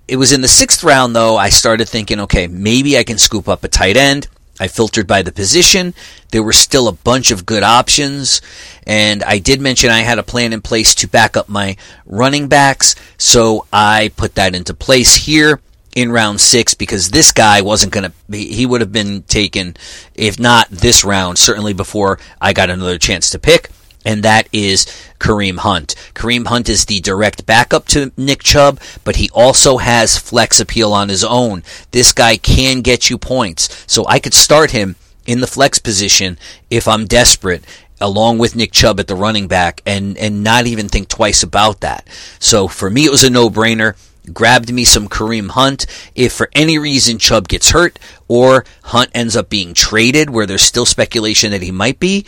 It 0.08 0.16
was 0.16 0.32
in 0.32 0.42
the 0.42 0.48
sixth 0.48 0.84
round, 0.84 1.16
though, 1.16 1.36
I 1.36 1.50
started 1.50 1.90
thinking, 1.90 2.22
okay, 2.22 2.48
maybe 2.48 2.98
I 2.98 3.04
can 3.04 3.18
scoop 3.18 3.50
up 3.50 3.64
a 3.64 3.68
tight 3.68 3.98
end. 3.98 4.28
I 4.60 4.68
filtered 4.68 5.06
by 5.06 5.22
the 5.22 5.32
position. 5.32 5.94
There 6.32 6.42
were 6.42 6.54
still 6.54 6.88
a 6.88 6.94
bunch 6.94 7.30
of 7.30 7.46
good 7.46 7.62
options. 7.62 8.42
And 8.88 9.22
I 9.24 9.38
did 9.38 9.62
mention 9.62 9.90
I 9.90 10.00
had 10.00 10.18
a 10.18 10.24
plan 10.24 10.54
in 10.54 10.62
place 10.62 10.96
to 10.96 11.08
back 11.08 11.36
up 11.36 11.50
my 11.50 11.76
running 12.06 12.48
backs. 12.48 12.96
So 13.18 13.68
I 13.72 14.12
put 14.16 14.36
that 14.36 14.56
into 14.56 14.74
place 14.74 15.16
here 15.16 15.60
in 15.94 16.12
round 16.12 16.40
six 16.40 16.74
because 16.74 17.10
this 17.10 17.32
guy 17.32 17.62
wasn't 17.62 17.92
going 17.92 18.12
to, 18.12 18.38
he 18.38 18.66
would 18.66 18.82
have 18.82 18.92
been 18.92 19.24
taken, 19.24 19.76
if 20.16 20.40
not 20.40 20.70
this 20.70 21.04
round, 21.04 21.38
certainly 21.38 21.74
before 21.74 22.18
I 22.40 22.54
got 22.54 22.70
another 22.70 22.98
chance 22.98 23.30
to 23.32 23.40
pick 23.40 23.70
and 24.08 24.24
that 24.24 24.48
is 24.54 24.86
Kareem 25.20 25.58
Hunt. 25.58 25.94
Kareem 26.16 26.48
Hunt 26.48 26.70
is 26.70 26.86
the 26.86 27.02
direct 27.02 27.46
backup 27.46 27.86
to 27.88 28.14
Nick 28.16 28.42
Chubb, 28.42 28.80
but 29.04 29.18
he 29.18 29.30
also 29.34 29.78
has 29.78 30.18
flex 30.18 30.62
appeal 30.62 30.94
on 30.94 31.10
his 31.10 31.26
own. 31.26 31.62
This 31.92 32.14
guy 32.14 32.38
can 32.38 32.80
get 32.80 33.10
you 33.10 33.18
points, 33.18 33.84
so 33.86 34.08
I 34.08 34.20
could 34.20 34.34
start 34.34 34.72
him 34.72 34.96
in 35.26 35.42
the 35.42 35.48
flex 35.48 35.78
position 35.78 36.40
if 36.70 36.88
I'm 36.88 37.06
desperate 37.06 37.66
along 38.00 38.38
with 38.38 38.56
Nick 38.56 38.72
Chubb 38.72 39.00
at 39.02 39.08
the 39.08 39.16
running 39.16 39.48
back 39.48 39.82
and 39.86 40.18
and 40.18 40.42
not 40.42 40.68
even 40.68 40.88
think 40.88 41.10
twice 41.10 41.44
about 41.44 41.82
that. 41.82 42.08
So 42.40 42.70
for 42.70 42.90
me 42.90 43.06
it 43.06 43.12
was 43.12 43.26
a 43.26 43.30
no-brainer. 43.30 43.96
Grabbed 44.34 44.72
me 44.74 44.84
some 44.84 45.08
Kareem 45.08 45.52
Hunt. 45.52 45.86
If 46.14 46.34
for 46.34 46.50
any 46.54 46.78
reason 46.78 47.18
Chubb 47.18 47.48
gets 47.48 47.72
hurt 47.72 47.98
or 48.28 48.66
Hunt 48.84 49.10
ends 49.14 49.36
up 49.38 49.50
being 49.50 49.74
traded 49.74 50.30
where 50.30 50.46
there's 50.46 50.62
still 50.62 50.86
speculation 50.86 51.52
that 51.52 51.62
he 51.62 51.72
might 51.72 51.98
be, 51.98 52.26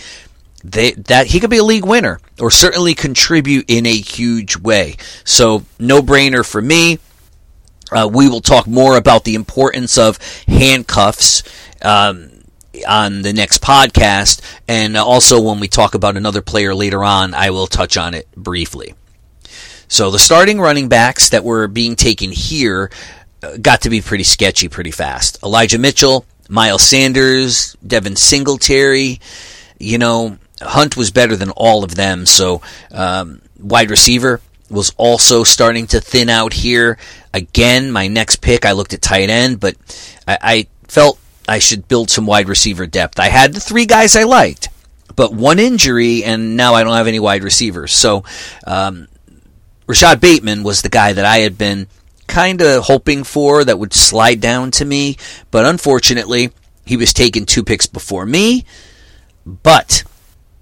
they, 0.64 0.92
that 0.92 1.28
he 1.28 1.40
could 1.40 1.50
be 1.50 1.58
a 1.58 1.64
league 1.64 1.86
winner 1.86 2.20
or 2.40 2.52
certainly 2.52 2.94
contribute 2.94 3.66
in 3.68 3.86
a 3.86 3.96
huge 3.96 4.58
way. 4.58 4.98
So 5.24 5.64
no 5.80 6.02
brainer 6.02 6.46
for 6.46 6.62
me. 6.62 7.00
Uh, 7.92 8.10
we 8.12 8.30
will 8.30 8.42
talk 8.42 8.68
more 8.68 8.98
about 8.98 9.24
the 9.24 9.36
importance 9.36 9.98
of 9.98 10.20
handcuffs 10.48 11.44
um, 11.82 12.30
on 12.88 13.24
the 13.24 13.34
next 13.34 13.62
podcast, 13.64 14.42
and 14.68 14.96
also 14.96 15.42
when 15.42 15.60
we 15.60 15.68
talk 15.68 15.96
about 15.96 16.16
another 16.16 16.42
player 16.42 16.76
later 16.76 17.04
on, 17.04 17.34
I 17.34 17.50
will 17.50 17.66
touch 17.66 17.98
on 17.98 18.14
it 18.14 18.30
briefly. 18.36 18.94
So 19.88 20.12
the 20.12 20.20
starting 20.20 20.62
running 20.62 20.88
backs 20.88 21.30
that 21.30 21.44
were 21.44 21.68
being 21.68 21.96
taken 21.96 22.32
here 22.32 22.92
uh, 23.42 23.58
got 23.58 23.82
to 23.82 23.90
be 23.90 24.02
pretty 24.02 24.24
sketchy 24.24 24.70
pretty 24.70 24.92
fast. 24.92 25.42
Elijah 25.42 25.80
Mitchell, 25.80 26.26
Miles 26.48 26.84
Sanders, 26.84 27.76
Devin 27.86 28.16
Singletary, 28.16 29.20
you 29.80 29.98
know, 29.98 30.38
Hunt 30.62 30.98
was 30.98 31.12
better 31.12 31.36
than 31.36 31.52
all 31.52 31.84
of 31.84 31.96
them. 31.96 32.26
So 32.26 32.62
um, 32.92 33.42
wide 33.60 33.90
receiver 33.90 34.42
was 34.70 34.94
also 34.98 35.44
starting 35.44 35.88
to 35.88 36.02
thin 36.02 36.30
out 36.30 36.54
here. 36.54 36.98
Again, 37.34 37.92
my 37.92 38.08
next 38.08 38.38
pick, 38.38 38.66
I 38.66 38.74
looked 38.74 38.94
at 38.94 39.02
tight 39.02 39.30
end, 39.30 39.60
but 39.60 39.76
I, 40.28 40.38
I 40.42 40.68
felt 40.88 41.20
I 41.48 41.60
should 41.60 41.88
build 41.88 42.10
some 42.10 42.26
wide 42.26 42.48
receiver 42.48 42.86
depth. 42.86 43.20
I 43.20 43.28
had 43.28 43.54
the 43.54 43.60
three 43.60 43.86
guys 43.86 44.16
I 44.16 44.24
liked, 44.24 44.70
but 45.16 45.34
one 45.34 45.60
injury, 45.60 46.24
and 46.24 46.56
now 46.56 46.76
I 46.76 46.84
don't 46.84 46.96
have 46.96 47.08
any 47.08 47.20
wide 47.20 47.44
receivers. 47.44 47.94
So 47.94 48.24
um, 48.68 49.08
Rashod 49.88 50.22
Bateman 50.22 50.64
was 50.64 50.82
the 50.82 50.90
guy 50.90 51.14
that 51.14 51.26
I 51.26 51.40
had 51.40 51.58
been 51.58 51.88
kind 52.28 52.62
of 52.62 52.84
hoping 52.84 53.24
for 53.24 53.64
that 53.64 53.80
would 53.80 53.94
slide 53.94 54.40
down 54.40 54.70
to 54.72 54.86
me, 54.86 55.18
but 55.50 55.66
unfortunately, 55.66 56.52
he 56.86 56.96
was 56.96 57.14
taken 57.14 57.46
two 57.46 57.64
picks 57.64 57.88
before 57.88 58.26
me. 58.26 58.66
But 59.46 60.04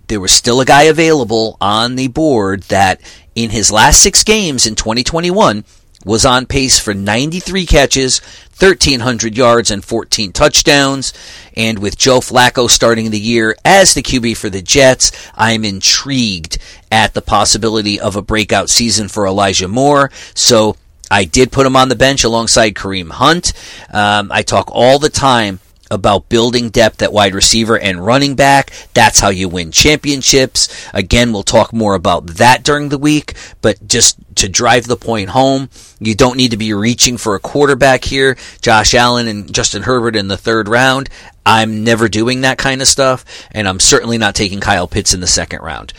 there 0.07 0.19
was 0.19 0.31
still 0.31 0.61
a 0.61 0.65
guy 0.65 0.83
available 0.83 1.57
on 1.59 1.95
the 1.95 2.07
board 2.07 2.63
that 2.63 3.01
in 3.35 3.49
his 3.49 3.71
last 3.71 4.01
six 4.01 4.23
games 4.23 4.65
in 4.65 4.75
2021 4.75 5.63
was 6.05 6.25
on 6.25 6.45
pace 6.45 6.79
for 6.79 6.93
93 6.93 7.65
catches, 7.65 8.19
1,300 8.59 9.35
yards, 9.35 9.69
and 9.69 9.83
14 9.83 10.31
touchdowns. 10.31 11.13
And 11.55 11.79
with 11.79 11.97
Joe 11.97 12.19
Flacco 12.19 12.69
starting 12.69 13.11
the 13.11 13.19
year 13.19 13.55
as 13.65 13.93
the 13.93 14.01
QB 14.01 14.37
for 14.37 14.49
the 14.49 14.61
Jets, 14.61 15.11
I'm 15.35 15.65
intrigued 15.65 16.57
at 16.91 17.13
the 17.13 17.21
possibility 17.21 17.99
of 17.99 18.15
a 18.15 18.21
breakout 18.21 18.69
season 18.69 19.09
for 19.09 19.27
Elijah 19.27 19.67
Moore. 19.67 20.11
So 20.33 20.77
I 21.11 21.25
did 21.25 21.51
put 21.51 21.65
him 21.65 21.75
on 21.75 21.89
the 21.89 21.95
bench 21.95 22.23
alongside 22.23 22.75
Kareem 22.75 23.11
Hunt. 23.11 23.51
Um, 23.91 24.31
I 24.31 24.43
talk 24.43 24.69
all 24.71 24.99
the 24.99 25.09
time 25.09 25.59
about 25.89 26.29
building 26.29 26.69
depth 26.69 27.01
at 27.01 27.13
wide 27.13 27.33
receiver 27.33 27.77
and 27.77 28.05
running 28.05 28.35
back. 28.35 28.71
That's 28.93 29.19
how 29.19 29.29
you 29.29 29.49
win 29.49 29.71
championships. 29.71 30.89
Again, 30.93 31.31
we'll 31.31 31.43
talk 31.43 31.73
more 31.73 31.95
about 31.95 32.27
that 32.27 32.63
during 32.63 32.89
the 32.89 32.97
week, 32.97 33.33
but 33.61 33.87
just 33.87 34.17
to 34.35 34.49
drive 34.49 34.85
the 34.85 34.97
point 34.97 35.29
home, 35.29 35.69
you 35.99 36.15
don't 36.15 36.37
need 36.37 36.51
to 36.51 36.57
be 36.57 36.73
reaching 36.73 37.17
for 37.17 37.35
a 37.35 37.39
quarterback 37.39 38.03
here. 38.03 38.37
Josh 38.61 38.93
Allen 38.93 39.27
and 39.27 39.53
Justin 39.53 39.83
Herbert 39.83 40.15
in 40.15 40.27
the 40.27 40.37
third 40.37 40.67
round. 40.67 41.09
I'm 41.45 41.83
never 41.83 42.09
doing 42.09 42.41
that 42.41 42.57
kind 42.57 42.81
of 42.81 42.87
stuff, 42.87 43.23
and 43.51 43.67
I'm 43.67 43.79
certainly 43.79 44.17
not 44.17 44.35
taking 44.35 44.59
Kyle 44.59 44.87
Pitts 44.87 45.13
in 45.13 45.21
the 45.21 45.27
second 45.27 45.61
round 45.61 45.93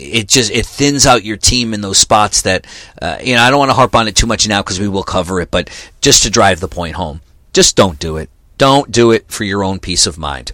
it 0.00 0.28
just 0.28 0.50
it 0.50 0.66
thins 0.66 1.06
out 1.06 1.24
your 1.24 1.36
team 1.36 1.74
in 1.74 1.80
those 1.80 1.98
spots 1.98 2.42
that 2.42 2.66
uh, 3.00 3.18
you 3.22 3.34
know 3.34 3.42
I 3.42 3.50
don't 3.50 3.58
want 3.58 3.70
to 3.70 3.74
harp 3.74 3.94
on 3.94 4.08
it 4.08 4.16
too 4.16 4.26
much 4.26 4.48
now 4.48 4.62
because 4.62 4.80
we 4.80 4.88
will 4.88 5.02
cover 5.02 5.40
it, 5.40 5.50
but 5.50 5.68
just 6.00 6.22
to 6.22 6.30
drive 6.30 6.60
the 6.60 6.68
point 6.68 6.94
home, 6.94 7.20
just 7.52 7.76
don't 7.76 7.98
do 7.98 8.16
it. 8.16 8.30
Don't 8.60 8.92
do 8.92 9.10
it 9.10 9.24
for 9.32 9.44
your 9.44 9.64
own 9.64 9.78
peace 9.78 10.06
of 10.06 10.18
mind. 10.18 10.52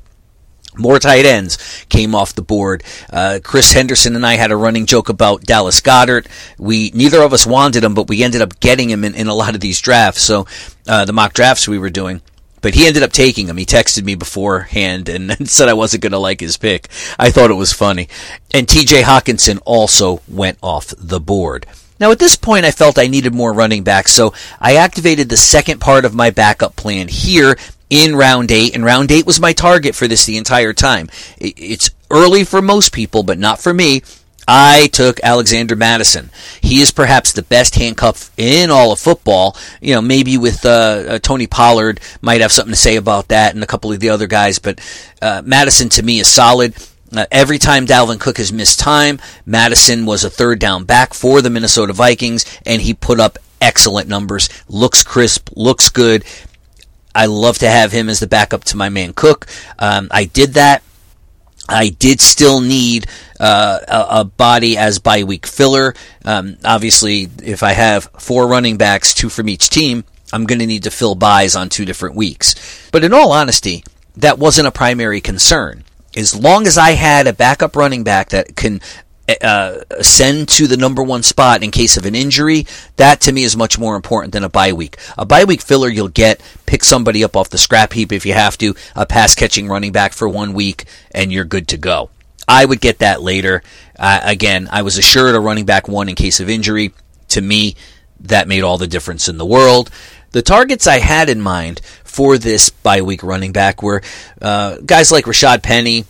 More 0.76 1.00
tight 1.00 1.24
ends 1.24 1.58
came 1.88 2.14
off 2.14 2.36
the 2.36 2.40
board. 2.40 2.84
Uh, 3.12 3.40
Chris 3.42 3.72
Henderson 3.72 4.14
and 4.14 4.24
I 4.24 4.34
had 4.34 4.52
a 4.52 4.56
running 4.56 4.86
joke 4.86 5.08
about 5.08 5.42
Dallas 5.42 5.80
Goedert. 5.80 6.28
We 6.56 6.92
neither 6.94 7.20
of 7.20 7.32
us 7.32 7.48
wanted 7.48 7.82
him, 7.82 7.94
but 7.94 8.08
we 8.08 8.22
ended 8.22 8.42
up 8.42 8.60
getting 8.60 8.90
him 8.90 9.02
in, 9.02 9.16
in 9.16 9.26
a 9.26 9.34
lot 9.34 9.56
of 9.56 9.60
these 9.60 9.80
drafts. 9.80 10.22
So 10.22 10.46
uh, 10.86 11.04
the 11.04 11.12
mock 11.12 11.32
drafts 11.32 11.66
we 11.66 11.80
were 11.80 11.90
doing. 11.90 12.22
But 12.60 12.76
he 12.76 12.86
ended 12.86 13.02
up 13.02 13.10
taking 13.10 13.48
him. 13.48 13.56
He 13.56 13.66
texted 13.66 14.04
me 14.04 14.14
beforehand 14.14 15.08
and 15.08 15.48
said 15.50 15.68
I 15.68 15.74
wasn't 15.74 16.04
going 16.04 16.12
to 16.12 16.18
like 16.18 16.38
his 16.38 16.56
pick. 16.56 16.86
I 17.18 17.32
thought 17.32 17.50
it 17.50 17.54
was 17.54 17.72
funny. 17.72 18.08
And 18.54 18.68
TJ 18.68 19.02
Hockenson 19.02 19.58
also 19.64 20.22
went 20.28 20.58
off 20.62 20.94
the 20.96 21.18
board. 21.18 21.66
Now, 21.98 22.10
at 22.10 22.18
this 22.18 22.36
point, 22.36 22.66
I 22.66 22.72
felt 22.72 22.98
I 22.98 23.06
needed 23.06 23.34
more 23.34 23.54
running 23.54 23.82
backs, 23.82 24.12
so 24.12 24.34
I 24.60 24.76
activated 24.76 25.30
the 25.30 25.36
second 25.36 25.80
part 25.80 26.04
of 26.04 26.14
my 26.14 26.28
backup 26.28 26.76
plan 26.76 27.08
here 27.08 27.56
in 27.90 28.16
round 28.16 28.50
eight, 28.50 28.74
and 28.74 28.84
round 28.84 29.10
eight 29.12 29.26
was 29.26 29.40
my 29.40 29.52
target 29.52 29.94
for 29.94 30.08
this 30.08 30.24
the 30.24 30.36
entire 30.36 30.72
time. 30.72 31.08
It's 31.38 31.90
early 32.10 32.44
for 32.44 32.62
most 32.62 32.92
people, 32.92 33.22
but 33.22 33.38
not 33.38 33.60
for 33.60 33.72
me. 33.72 34.02
I 34.48 34.88
took 34.92 35.18
Alexander 35.24 35.74
Mattison. 35.74 36.30
He 36.60 36.80
is 36.80 36.92
perhaps 36.92 37.32
the 37.32 37.42
best 37.42 37.74
handcuff 37.74 38.30
in 38.36 38.70
all 38.70 38.92
of 38.92 39.00
football. 39.00 39.56
You 39.80 39.94
know, 39.94 40.00
maybe 40.00 40.38
with 40.38 40.64
uh, 40.64 40.68
uh, 40.68 41.18
Tony 41.18 41.48
Pollard 41.48 42.00
might 42.20 42.40
have 42.40 42.52
something 42.52 42.72
to 42.72 42.78
say 42.78 42.96
about 42.96 43.28
that, 43.28 43.54
and 43.54 43.64
a 43.64 43.66
couple 43.66 43.92
of 43.92 43.98
the 43.98 44.10
other 44.10 44.28
guys. 44.28 44.58
But 44.58 44.80
uh, 45.20 45.42
Mattison 45.44 45.88
to 45.90 46.02
me 46.02 46.20
is 46.20 46.28
solid. 46.28 46.76
Uh, 47.16 47.26
every 47.30 47.58
time 47.58 47.86
Dalvin 47.86 48.20
Cook 48.20 48.38
has 48.38 48.52
missed 48.52 48.78
time, 48.78 49.20
Mattison 49.44 50.06
was 50.06 50.24
a 50.24 50.30
third 50.30 50.58
down 50.58 50.84
back 50.84 51.14
for 51.14 51.40
the 51.40 51.50
Minnesota 51.50 51.92
Vikings, 51.92 52.44
and 52.64 52.82
he 52.82 52.94
put 52.94 53.18
up 53.20 53.38
excellent 53.60 54.08
numbers. 54.08 54.48
Looks 54.68 55.02
crisp, 55.02 55.50
looks 55.56 55.88
good. 55.88 56.24
I 57.16 57.26
love 57.26 57.58
to 57.58 57.68
have 57.68 57.92
him 57.92 58.08
as 58.08 58.20
the 58.20 58.26
backup 58.26 58.64
to 58.64 58.76
my 58.76 58.88
man 58.90 59.12
Cook. 59.12 59.46
Um, 59.78 60.08
I 60.10 60.24
did 60.24 60.54
that. 60.54 60.82
I 61.68 61.88
did 61.88 62.20
still 62.20 62.60
need 62.60 63.06
uh, 63.40 63.80
a, 63.88 64.24
body 64.24 64.76
as 64.76 65.00
bye 65.00 65.24
week 65.24 65.46
filler. 65.46 65.94
Um, 66.24 66.58
obviously, 66.64 67.28
if 67.42 67.62
I 67.62 67.72
have 67.72 68.04
four 68.18 68.46
running 68.46 68.76
backs, 68.76 69.14
two 69.14 69.28
from 69.28 69.48
each 69.48 69.68
team, 69.68 70.04
I'm 70.32 70.44
going 70.44 70.60
to 70.60 70.66
need 70.66 70.84
to 70.84 70.90
fill 70.90 71.14
byes 71.14 71.56
on 71.56 71.68
two 71.68 71.84
different 71.84 72.14
weeks. 72.14 72.88
But 72.92 73.02
in 73.02 73.12
all 73.12 73.32
honesty, 73.32 73.82
that 74.16 74.38
wasn't 74.38 74.68
a 74.68 74.72
primary 74.72 75.20
concern. 75.20 75.84
As 76.16 76.34
long 76.34 76.66
as 76.66 76.78
I 76.78 76.92
had 76.92 77.26
a 77.26 77.32
backup 77.32 77.74
running 77.76 78.04
back 78.04 78.30
that 78.30 78.56
can 78.56 78.80
uh, 79.42 79.78
ascend 79.90 80.48
to 80.48 80.66
the 80.66 80.76
number 80.76 81.02
one 81.02 81.22
spot 81.22 81.62
in 81.62 81.70
case 81.70 81.96
of 81.96 82.06
an 82.06 82.14
injury, 82.14 82.66
that 82.96 83.20
to 83.22 83.32
me 83.32 83.42
is 83.42 83.56
much 83.56 83.78
more 83.78 83.96
important 83.96 84.32
than 84.32 84.44
a 84.44 84.48
bye 84.48 84.72
week. 84.72 84.96
A 85.18 85.24
bye 85.24 85.44
week 85.44 85.60
filler 85.60 85.88
you'll 85.88 86.08
get, 86.08 86.40
pick 86.66 86.84
somebody 86.84 87.24
up 87.24 87.36
off 87.36 87.50
the 87.50 87.58
scrap 87.58 87.92
heap 87.92 88.12
if 88.12 88.24
you 88.26 88.32
have 88.34 88.56
to, 88.58 88.74
a 88.94 89.06
pass 89.06 89.34
catching 89.34 89.68
running 89.68 89.92
back 89.92 90.12
for 90.12 90.28
one 90.28 90.52
week, 90.52 90.84
and 91.12 91.32
you're 91.32 91.44
good 91.44 91.68
to 91.68 91.76
go. 91.76 92.10
I 92.48 92.64
would 92.64 92.80
get 92.80 92.98
that 93.00 93.22
later. 93.22 93.62
Uh, 93.98 94.20
again, 94.22 94.68
I 94.70 94.82
was 94.82 94.98
assured 94.98 95.34
a 95.34 95.40
running 95.40 95.66
back 95.66 95.88
one 95.88 96.08
in 96.08 96.14
case 96.14 96.38
of 96.40 96.48
injury. 96.48 96.92
To 97.30 97.40
me, 97.40 97.74
that 98.20 98.46
made 98.46 98.62
all 98.62 98.78
the 98.78 98.86
difference 98.86 99.28
in 99.28 99.36
the 99.36 99.46
world. 99.46 99.90
The 100.30 100.42
targets 100.42 100.86
I 100.86 100.98
had 100.98 101.28
in 101.28 101.40
mind 101.40 101.80
for 102.04 102.38
this 102.38 102.70
bye 102.70 103.02
week 103.02 103.22
running 103.22 103.52
back 103.52 103.82
were 103.82 104.02
uh, 104.40 104.76
guys 104.84 105.10
like 105.10 105.24
Rashad 105.24 105.62
Penny, 105.62 106.04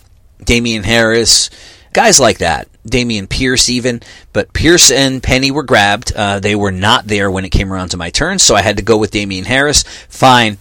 Damian 0.44 0.82
Harris, 0.82 1.48
guys 1.92 2.20
like 2.20 2.38
that. 2.38 2.68
Dameon 2.86 3.28
Pierce, 3.28 3.68
even, 3.68 4.00
but 4.32 4.52
Pierce 4.52 4.90
and 4.90 5.22
Penny 5.22 5.50
were 5.50 5.62
grabbed. 5.62 6.12
Uh, 6.14 6.40
they 6.40 6.54
were 6.54 6.72
not 6.72 7.06
there 7.06 7.30
when 7.30 7.44
it 7.44 7.50
came 7.50 7.72
around 7.72 7.90
to 7.90 7.96
my 7.96 8.10
turn, 8.10 8.38
so 8.38 8.54
I 8.54 8.62
had 8.62 8.76
to 8.76 8.82
go 8.82 8.96
with 8.96 9.10
Damian 9.10 9.44
Harris. 9.44 9.82
Fine. 10.08 10.58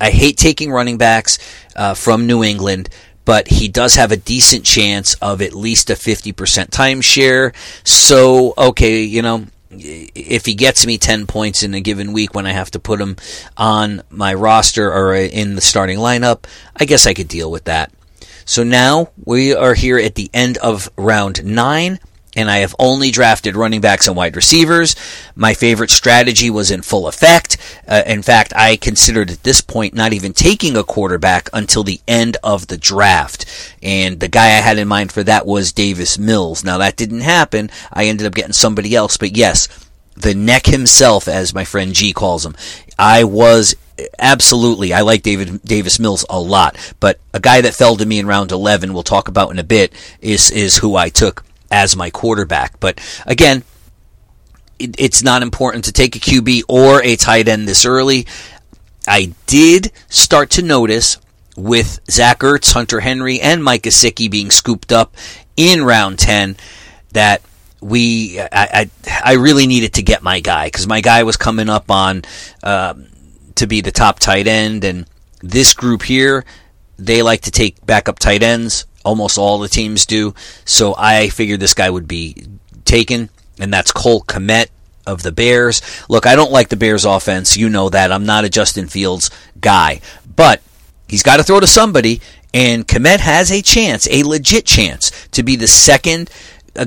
I 0.00 0.10
hate 0.10 0.36
taking 0.36 0.70
running 0.70 0.98
backs 0.98 1.38
uh, 1.74 1.94
from 1.94 2.26
New 2.26 2.42
England, 2.44 2.88
but 3.24 3.48
he 3.48 3.68
does 3.68 3.94
have 3.94 4.12
a 4.12 4.16
decent 4.16 4.64
chance 4.64 5.14
of 5.14 5.42
at 5.42 5.54
least 5.54 5.90
a 5.90 5.94
50% 5.94 6.34
timeshare. 6.70 7.54
So, 7.84 8.54
okay, 8.56 9.02
you 9.02 9.22
know, 9.22 9.46
if 9.70 10.46
he 10.46 10.54
gets 10.54 10.86
me 10.86 10.98
10 10.98 11.26
points 11.26 11.62
in 11.62 11.74
a 11.74 11.80
given 11.80 12.12
week 12.12 12.34
when 12.34 12.46
I 12.46 12.52
have 12.52 12.70
to 12.72 12.78
put 12.78 13.00
him 13.00 13.16
on 13.56 14.02
my 14.10 14.34
roster 14.34 14.92
or 14.92 15.14
in 15.14 15.54
the 15.54 15.60
starting 15.60 15.98
lineup, 15.98 16.44
I 16.76 16.84
guess 16.84 17.06
I 17.06 17.14
could 17.14 17.28
deal 17.28 17.50
with 17.50 17.64
that. 17.64 17.92
So 18.46 18.62
now 18.62 19.10
we 19.24 19.54
are 19.54 19.74
here 19.74 19.98
at 19.98 20.14
the 20.14 20.30
end 20.32 20.56
of 20.58 20.88
round 20.96 21.44
nine 21.44 21.98
and 22.36 22.50
I 22.50 22.58
have 22.58 22.76
only 22.78 23.10
drafted 23.10 23.56
running 23.56 23.80
backs 23.80 24.06
and 24.06 24.16
wide 24.16 24.36
receivers. 24.36 24.94
My 25.34 25.54
favorite 25.54 25.90
strategy 25.90 26.48
was 26.48 26.70
in 26.70 26.82
full 26.82 27.08
effect. 27.08 27.56
Uh, 27.88 28.02
in 28.06 28.22
fact, 28.22 28.52
I 28.54 28.76
considered 28.76 29.30
at 29.30 29.42
this 29.42 29.62
point 29.62 29.94
not 29.94 30.12
even 30.12 30.32
taking 30.32 30.76
a 30.76 30.84
quarterback 30.84 31.48
until 31.52 31.82
the 31.82 32.00
end 32.06 32.36
of 32.44 32.68
the 32.68 32.76
draft. 32.76 33.46
And 33.82 34.20
the 34.20 34.28
guy 34.28 34.46
I 34.46 34.60
had 34.60 34.78
in 34.78 34.86
mind 34.86 35.10
for 35.10 35.24
that 35.24 35.46
was 35.46 35.72
Davis 35.72 36.18
Mills. 36.18 36.62
Now 36.62 36.78
that 36.78 36.96
didn't 36.96 37.22
happen. 37.22 37.70
I 37.92 38.04
ended 38.04 38.26
up 38.26 38.34
getting 38.34 38.52
somebody 38.52 38.94
else, 38.94 39.16
but 39.16 39.36
yes, 39.36 39.68
the 40.14 40.34
neck 40.34 40.66
himself, 40.66 41.26
as 41.26 41.52
my 41.52 41.64
friend 41.64 41.94
G 41.94 42.12
calls 42.12 42.46
him. 42.46 42.54
I 42.98 43.24
was 43.24 43.74
absolutely 44.18 44.92
I 44.92 45.02
like 45.02 45.22
David 45.22 45.62
Davis 45.62 45.98
Mills 45.98 46.24
a 46.28 46.40
lot, 46.40 46.76
but 47.00 47.18
a 47.32 47.40
guy 47.40 47.60
that 47.60 47.74
fell 47.74 47.96
to 47.96 48.06
me 48.06 48.18
in 48.18 48.26
round 48.26 48.52
11 48.52 48.92
we'll 48.92 49.02
talk 49.02 49.28
about 49.28 49.50
in 49.50 49.58
a 49.58 49.64
bit 49.64 49.92
is 50.20 50.50
is 50.50 50.78
who 50.78 50.96
I 50.96 51.08
took 51.08 51.44
as 51.70 51.96
my 51.96 52.10
quarterback. 52.10 52.78
But 52.80 53.00
again, 53.26 53.64
it, 54.78 54.96
it's 54.98 55.22
not 55.22 55.42
important 55.42 55.84
to 55.86 55.92
take 55.92 56.16
a 56.16 56.20
QB 56.20 56.62
or 56.68 57.02
a 57.02 57.16
tight 57.16 57.48
end 57.48 57.68
this 57.68 57.84
early. 57.84 58.26
I 59.08 59.32
did 59.46 59.92
start 60.08 60.50
to 60.50 60.62
notice 60.62 61.18
with 61.56 62.00
Zach 62.10 62.40
Ertz, 62.40 62.72
Hunter 62.72 63.00
Henry, 63.00 63.40
and 63.40 63.64
Mike 63.64 63.84
Gesicki 63.84 64.30
being 64.30 64.50
scooped 64.50 64.92
up 64.92 65.14
in 65.56 65.84
round 65.84 66.18
10 66.18 66.56
that 67.12 67.40
we 67.80 68.40
I, 68.40 68.48
I, 68.52 68.90
I 69.24 69.32
really 69.34 69.66
needed 69.66 69.94
to 69.94 70.02
get 70.02 70.22
my 70.22 70.40
guy 70.40 70.66
because 70.66 70.86
my 70.86 71.00
guy 71.00 71.22
was 71.22 71.36
coming 71.36 71.68
up 71.68 71.90
on 71.90 72.22
um, 72.62 73.06
to 73.56 73.66
be 73.66 73.80
the 73.80 73.92
top 73.92 74.18
tight 74.18 74.46
end 74.46 74.84
and 74.84 75.06
this 75.42 75.74
group 75.74 76.02
here 76.02 76.44
they 76.98 77.22
like 77.22 77.42
to 77.42 77.50
take 77.50 77.84
backup 77.84 78.18
tight 78.18 78.42
ends 78.42 78.86
almost 79.06 79.38
all 79.38 79.58
the 79.58 79.68
teams 79.68 80.04
do. 80.04 80.34
So 80.64 80.94
I 80.98 81.28
figured 81.28 81.60
this 81.60 81.74
guy 81.74 81.88
would 81.88 82.08
be 82.08 82.44
taken, 82.84 83.30
and 83.58 83.72
that's 83.72 83.92
Cole 83.92 84.22
Kmet 84.22 84.66
of 85.06 85.22
the 85.22 85.32
Bears. 85.32 85.80
Look, 86.08 86.26
I 86.26 86.34
don't 86.34 86.50
like 86.50 86.68
the 86.68 86.76
Bears 86.76 87.04
offense. 87.04 87.56
You 87.56 87.70
know 87.70 87.88
that. 87.88 88.10
I'm 88.10 88.26
not 88.26 88.44
a 88.44 88.50
Justin 88.50 88.88
Fields 88.88 89.30
guy. 89.60 90.00
But 90.34 90.60
he's 91.08 91.22
got 91.22 91.36
to 91.36 91.44
throw 91.44 91.60
to 91.60 91.66
somebody, 91.66 92.20
and 92.52 92.86
Kmet 92.86 93.20
has 93.20 93.52
a 93.52 93.62
chance, 93.62 94.08
a 94.10 94.24
legit 94.24 94.66
chance, 94.66 95.12
to 95.28 95.44
be 95.44 95.54
the 95.54 95.68
second 95.68 96.28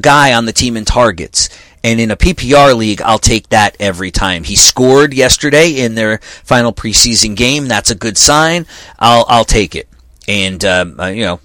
guy 0.01 0.33
on 0.33 0.45
the 0.45 0.53
team 0.53 0.75
in 0.75 0.85
targets. 0.85 1.49
And 1.83 1.99
in 1.99 2.11
a 2.11 2.17
PPR 2.17 2.75
league, 2.75 3.01
I'll 3.01 3.19
take 3.19 3.49
that 3.49 3.75
every 3.79 4.11
time. 4.11 4.43
He 4.43 4.55
scored 4.55 5.13
yesterday 5.13 5.79
in 5.79 5.95
their 5.95 6.19
final 6.43 6.73
preseason 6.73 7.35
game. 7.35 7.67
That's 7.67 7.89
a 7.89 7.95
good 7.95 8.17
sign. 8.17 8.65
I'll 8.97 9.25
I'll 9.27 9.45
take 9.45 9.75
it. 9.75 9.87
And 10.27 10.63
um, 10.65 10.99
uh, 10.99 11.07
you 11.07 11.23
know, 11.23 11.39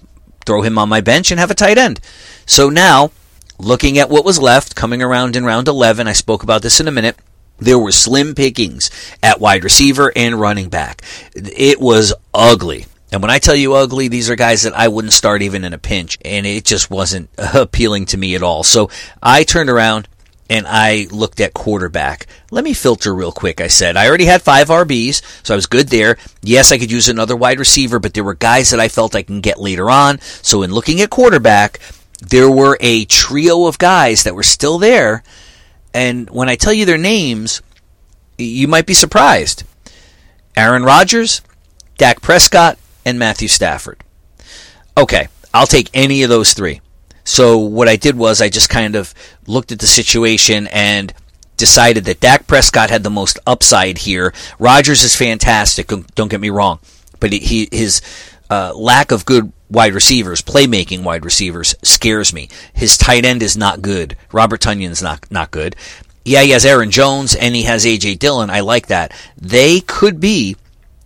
throw 0.45 0.61
him 0.61 0.77
on 0.77 0.89
my 0.89 1.01
bench 1.01 1.31
and 1.31 1.39
have 1.39 1.51
a 1.51 1.55
tight 1.55 1.77
end. 1.77 1.99
So 2.45 2.69
now, 2.69 3.11
looking 3.57 3.97
at 3.97 4.09
what 4.09 4.25
was 4.25 4.39
left, 4.39 4.75
coming 4.75 5.01
around 5.01 5.35
in 5.35 5.45
round 5.45 5.67
11, 5.67 6.07
I 6.07 6.13
spoke 6.13 6.43
about 6.43 6.61
this 6.61 6.79
in 6.79 6.87
a 6.87 6.91
minute. 6.91 7.17
There 7.57 7.79
were 7.79 7.91
slim 7.91 8.35
pickings 8.35 8.91
at 9.23 9.39
wide 9.39 9.63
receiver 9.63 10.11
and 10.15 10.39
running 10.39 10.69
back. 10.69 11.01
It 11.33 11.79
was 11.79 12.13
ugly. 12.33 12.85
And 13.11 13.21
when 13.21 13.31
I 13.31 13.39
tell 13.39 13.55
you 13.55 13.75
ugly, 13.75 14.09
these 14.09 14.29
are 14.29 14.35
guys 14.35 14.63
that 14.63 14.73
I 14.73 14.89
wouldn't 14.89 15.13
start 15.13 15.41
even 15.41 15.63
in 15.63 15.71
a 15.71 15.77
pinch. 15.77 16.17
And 16.25 16.45
it 16.45 16.65
just 16.65 16.91
wasn't 16.91 17.29
appealing 17.37 18.07
to 18.07 18.17
me 18.17 18.35
at 18.35 18.43
all. 18.43 18.63
So 18.63 18.89
I 19.23 19.43
turned 19.43 19.69
around 19.69 20.09
and 20.49 20.65
I 20.67 21.07
looked 21.11 21.39
at 21.39 21.53
quarterback. 21.53 22.27
Let 22.51 22.63
me 22.63 22.73
filter 22.73 23.13
real 23.13 23.31
quick. 23.31 23.59
I 23.59 23.67
said, 23.67 23.97
I 23.97 24.07
already 24.07 24.25
had 24.25 24.41
five 24.41 24.67
RBs, 24.67 25.21
so 25.43 25.53
I 25.53 25.57
was 25.57 25.65
good 25.65 25.87
there. 25.87 26.17
Yes, 26.41 26.71
I 26.71 26.77
could 26.77 26.91
use 26.91 27.09
another 27.09 27.35
wide 27.35 27.59
receiver, 27.59 27.99
but 27.99 28.13
there 28.13 28.23
were 28.23 28.35
guys 28.35 28.69
that 28.71 28.79
I 28.79 28.87
felt 28.87 29.15
I 29.15 29.23
can 29.23 29.41
get 29.41 29.59
later 29.59 29.89
on. 29.89 30.19
So 30.41 30.61
in 30.61 30.71
looking 30.71 31.01
at 31.01 31.09
quarterback, 31.09 31.79
there 32.21 32.49
were 32.49 32.77
a 32.79 33.05
trio 33.05 33.65
of 33.65 33.77
guys 33.77 34.23
that 34.23 34.35
were 34.35 34.43
still 34.43 34.77
there. 34.77 35.23
And 35.93 36.29
when 36.29 36.49
I 36.49 36.55
tell 36.55 36.73
you 36.73 36.85
their 36.85 36.97
names, 36.97 37.61
you 38.37 38.67
might 38.67 38.85
be 38.85 38.93
surprised. 38.93 39.63
Aaron 40.55 40.83
Rodgers, 40.83 41.41
Dak 41.97 42.21
Prescott, 42.21 42.77
and 43.03 43.17
Matthew 43.17 43.47
Stafford. 43.47 44.03
Okay, 44.97 45.27
I'll 45.53 45.67
take 45.67 45.89
any 45.93 46.23
of 46.23 46.29
those 46.29 46.53
three. 46.53 46.81
So 47.25 47.57
what 47.57 47.89
I 47.89 47.97
did 47.97 48.15
was 48.15 48.39
I 48.39 48.49
just 48.49 48.69
kind 48.69 48.95
of 48.95 49.13
looked 49.47 49.71
at 49.71 49.79
the 49.79 49.87
situation 49.87 50.67
and 50.67 51.13
decided 51.57 52.05
that 52.05 52.19
Dak 52.19 52.47
Prescott 52.47 52.89
had 52.89 53.03
the 53.03 53.09
most 53.09 53.39
upside 53.45 53.97
here. 53.99 54.33
Rodgers 54.59 55.03
is 55.03 55.15
fantastic. 55.15 55.87
Don't 55.87 56.29
get 56.29 56.39
me 56.39 56.49
wrong, 56.49 56.79
but 57.19 57.33
he 57.33 57.67
his 57.71 58.01
uh, 58.49 58.73
lack 58.75 59.11
of 59.11 59.25
good 59.25 59.51
wide 59.69 59.93
receivers, 59.93 60.41
playmaking 60.41 61.03
wide 61.03 61.25
receivers, 61.25 61.75
scares 61.81 62.31
me. 62.31 62.47
His 62.73 62.97
tight 62.97 63.25
end 63.25 63.41
is 63.41 63.57
not 63.57 63.81
good. 63.81 64.15
Robert 64.31 64.61
Tonyan's 64.61 65.01
not 65.01 65.29
not 65.31 65.51
good. 65.51 65.75
Yeah, 66.23 66.41
he 66.41 66.51
has 66.51 66.65
Aaron 66.65 66.91
Jones 66.91 67.35
and 67.35 67.55
he 67.55 67.63
has 67.63 67.85
AJ 67.85 68.19
Dillon. 68.19 68.49
I 68.49 68.61
like 68.61 68.87
that. 68.87 69.13
They 69.37 69.79
could 69.79 70.19
be 70.19 70.55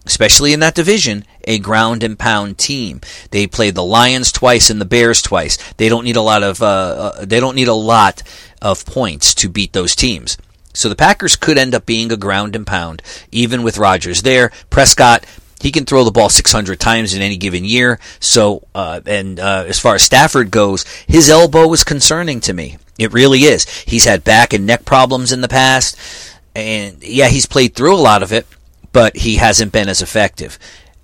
especially 0.10 0.54
in 0.54 0.60
that 0.60 0.74
division, 0.74 1.24
a 1.44 1.60
ground 1.60 2.04
and 2.04 2.18
pound 2.18 2.58
team. 2.58 3.00
They 3.30 3.46
play 3.46 3.70
the 3.70 3.84
Lions 3.84 4.32
twice 4.32 4.72
and 4.72 4.82
the 4.82 4.86
Bears 4.86 5.22
twice. 5.22 5.56
They 5.74 5.88
don't 5.88 6.04
need 6.04 6.16
a 6.16 6.22
lot 6.22 6.42
of 6.42 6.64
uh, 6.64 6.66
uh, 6.66 7.26
they 7.26 7.40
don't 7.40 7.56
need 7.56 7.68
a 7.68 7.74
lot 7.74 8.24
of 8.60 8.86
points 8.88 9.36
to 9.36 9.50
beat 9.50 9.74
those 9.74 9.96
teams. 9.96 10.36
So 10.74 10.90
the 10.90 10.96
Packers 10.96 11.36
could 11.36 11.60
end 11.60 11.76
up 11.76 11.86
being 11.86 12.12
a 12.12 12.18
ground 12.18 12.56
and 12.56 12.66
pound, 12.66 13.04
even 13.32 13.62
with 13.62 13.78
Rodgers 13.78 14.24
there. 14.24 14.52
Prescott, 14.72 15.26
he 15.62 15.72
can 15.72 15.86
throw 15.86 16.04
the 16.04 16.12
ball 16.12 16.30
600 16.30 16.80
times 16.80 17.14
in 17.14 17.22
any 17.22 17.38
given 17.38 17.64
year. 17.64 18.00
So, 18.20 18.68
uh, 18.74 19.02
and 19.06 19.40
uh, 19.40 19.66
as 19.68 19.80
far 19.80 19.96
as 19.96 20.04
Stafford 20.04 20.50
goes, 20.50 20.86
his 21.08 21.30
elbow 21.30 21.72
is 21.74 21.84
concerning 21.84 22.40
to 22.42 22.54
me. 22.54 22.78
It 22.98 23.14
really 23.14 23.42
is. 23.42 23.70
He's 23.82 24.06
had 24.06 24.24
back 24.24 24.54
and 24.54 24.66
neck 24.66 24.86
problems 24.86 25.32
in 25.32 25.42
the 25.42 25.48
past, 25.48 25.98
and 26.56 27.04
yeah, 27.04 27.28
he's 27.28 27.46
played 27.46 27.76
through 27.76 27.96
a 27.96 27.98
lot 28.10 28.24
of 28.24 28.34
it 28.34 28.48
but 28.92 29.16
he 29.18 29.36
hasn't 29.36 29.72
been 29.72 29.90
as 29.90 30.02
effective. 30.02 30.58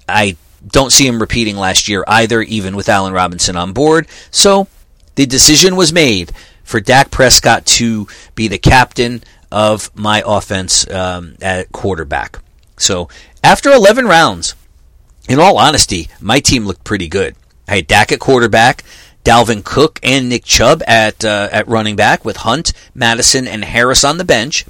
I 0.08 0.38
don't 0.68 0.92
see 0.92 1.08
him 1.08 1.20
repeating 1.20 1.58
last 1.58 1.88
year 1.88 2.04
either, 2.08 2.42
even 2.42 2.76
with 2.76 2.90
Allen 2.90 3.14
Robinson 3.14 3.56
on 3.56 3.74
board. 3.74 4.08
So 4.32 4.68
the 5.16 5.26
decision 5.26 5.76
was 5.76 5.94
made 5.94 6.32
for 6.64 6.80
Dak 6.80 7.12
Prescott 7.12 7.66
to 7.66 8.08
be 8.34 8.48
the 8.48 8.58
captain 8.58 9.24
of 9.52 9.92
my 9.96 10.24
offense 10.26 10.90
um, 10.90 11.36
at 11.42 11.72
quarterback. 11.72 12.40
So 12.78 13.08
after 13.44 13.72
11 13.72 14.06
rounds, 14.06 14.56
in 15.30 15.40
all 15.40 15.58
honesty, 15.58 16.10
my 16.20 16.40
team 16.40 16.66
looked 16.66 16.84
pretty 16.84 17.08
good. 17.08 17.36
I 17.68 17.78
had 17.78 17.88
Dak 17.88 18.12
at 18.12 18.20
quarterback, 18.20 18.84
Dalvin 19.24 19.64
Cook 19.64 20.00
and 20.04 20.30
Nick 20.30 20.44
Chubb 20.44 20.84
at 20.86 21.26
uh, 21.26 21.50
at 21.52 21.68
running 21.68 21.96
back 21.96 22.24
with 22.24 22.38
Hunt, 22.38 22.74
Mattison, 22.94 23.48
and 23.48 23.66
Harris 23.66 24.04
on 24.04 24.18
the 24.18 24.24
bench. 24.24 24.66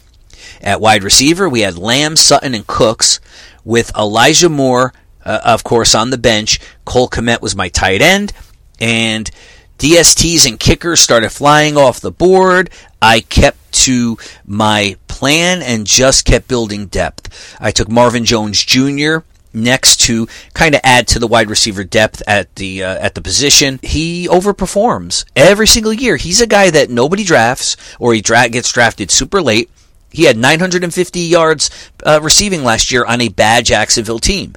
At 0.62 0.82
wide 0.82 1.04
receiver, 1.04 1.48
we 1.50 1.62
had 1.62 1.78
Lamb, 1.78 2.16
Sutton, 2.16 2.54
and 2.54 2.68
Cooks 2.68 3.20
with 3.64 3.96
Elijah 3.96 4.50
Moore, 4.50 4.94
uh, 5.24 5.42
of 5.44 5.64
course, 5.64 5.96
on 5.96 6.10
the 6.10 6.18
bench. 6.18 6.60
Cole 6.86 7.10
Kmet 7.10 7.42
was 7.42 7.56
my 7.56 7.70
tight 7.70 8.02
end, 8.02 8.32
and 8.80 9.30
DSTs 9.78 10.48
and 10.48 10.60
kickers 10.60 11.02
started 11.02 11.30
flying 11.30 11.78
off 11.78 12.00
the 12.00 12.12
board. 12.12 12.70
I 13.02 13.20
kept 13.22 13.72
to 13.84 14.18
my 14.46 14.96
plan 15.08 15.62
and 15.62 15.86
just 15.86 16.26
kept 16.26 16.48
building 16.48 16.88
depth. 16.88 17.58
I 17.60 17.72
took 17.72 17.90
Marvin 17.90 18.26
Jones 18.26 18.64
Jr. 18.64 19.18
next 19.54 19.98
to 20.02 20.28
kind 20.54 20.76
of 20.76 20.82
add 20.84 21.08
to 21.10 21.20
the 21.20 21.28
wide 21.28 21.50
receiver 21.50 21.84
depth 21.84 22.22
at 22.26 22.56
the 22.56 22.84
uh, 22.84 22.98
at 23.00 23.16
the 23.16 23.22
position. 23.22 23.80
He 23.82 24.28
overperforms 24.28 25.26
every 25.36 25.68
single 25.68 25.94
year. 25.94 26.16
He's 26.18 26.42
a 26.42 26.48
guy 26.48 26.70
that 26.70 26.90
nobody 26.90 27.24
drafts 27.24 27.76
or 28.00 28.14
he 28.14 28.22
dra- 28.22 28.50
gets 28.50 28.72
drafted 28.72 29.12
super 29.12 29.42
late. 29.42 29.70
He 30.16 30.24
had 30.24 30.38
950 30.38 31.20
yards 31.20 31.70
uh, 32.06 32.20
receiving 32.22 32.64
last 32.64 32.92
year 32.92 33.06
on 33.06 33.22
a 33.22 33.30
bad 33.30 33.66
Jacksonville 33.66 34.20
team. 34.20 34.54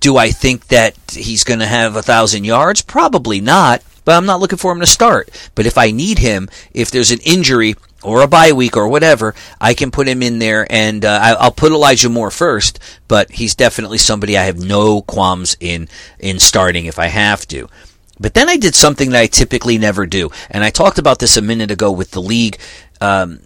Do 0.00 0.16
I 0.16 0.30
think 0.30 0.68
that 0.68 0.94
he's 1.12 1.44
going 1.44 1.60
to 1.60 1.66
have 1.66 1.96
a 1.96 2.02
thousand 2.02 2.44
yards? 2.44 2.82
Probably 2.82 3.40
not 3.40 3.82
but 4.04 4.16
I'm 4.16 4.26
not 4.26 4.40
looking 4.40 4.58
for 4.58 4.72
him 4.72 4.80
to 4.80 4.86
start. 4.86 5.30
But 5.54 5.66
if 5.66 5.78
I 5.78 5.90
need 5.90 6.18
him, 6.18 6.48
if 6.72 6.90
there's 6.90 7.10
an 7.10 7.20
injury 7.24 7.74
or 8.02 8.20
a 8.20 8.28
bye 8.28 8.52
week 8.52 8.76
or 8.76 8.88
whatever, 8.88 9.34
I 9.60 9.74
can 9.74 9.90
put 9.90 10.08
him 10.08 10.22
in 10.22 10.38
there 10.38 10.66
and 10.70 11.04
uh, 11.04 11.36
I'll 11.40 11.50
put 11.50 11.72
Elijah 11.72 12.10
Moore 12.10 12.30
first, 12.30 12.78
but 13.08 13.32
he's 13.32 13.54
definitely 13.54 13.98
somebody 13.98 14.36
I 14.36 14.44
have 14.44 14.58
no 14.58 15.02
qualms 15.02 15.56
in, 15.58 15.88
in 16.18 16.38
starting 16.38 16.86
if 16.86 16.98
I 16.98 17.06
have 17.06 17.46
to. 17.48 17.68
But 18.20 18.34
then 18.34 18.48
I 18.48 18.56
did 18.56 18.74
something 18.74 19.10
that 19.10 19.22
I 19.22 19.26
typically 19.26 19.76
never 19.76 20.06
do, 20.06 20.30
and 20.48 20.62
I 20.62 20.70
talked 20.70 20.98
about 20.98 21.18
this 21.18 21.36
a 21.36 21.42
minute 21.42 21.72
ago 21.72 21.90
with 21.90 22.12
the 22.12 22.22
league, 22.22 22.58
um, 23.00 23.40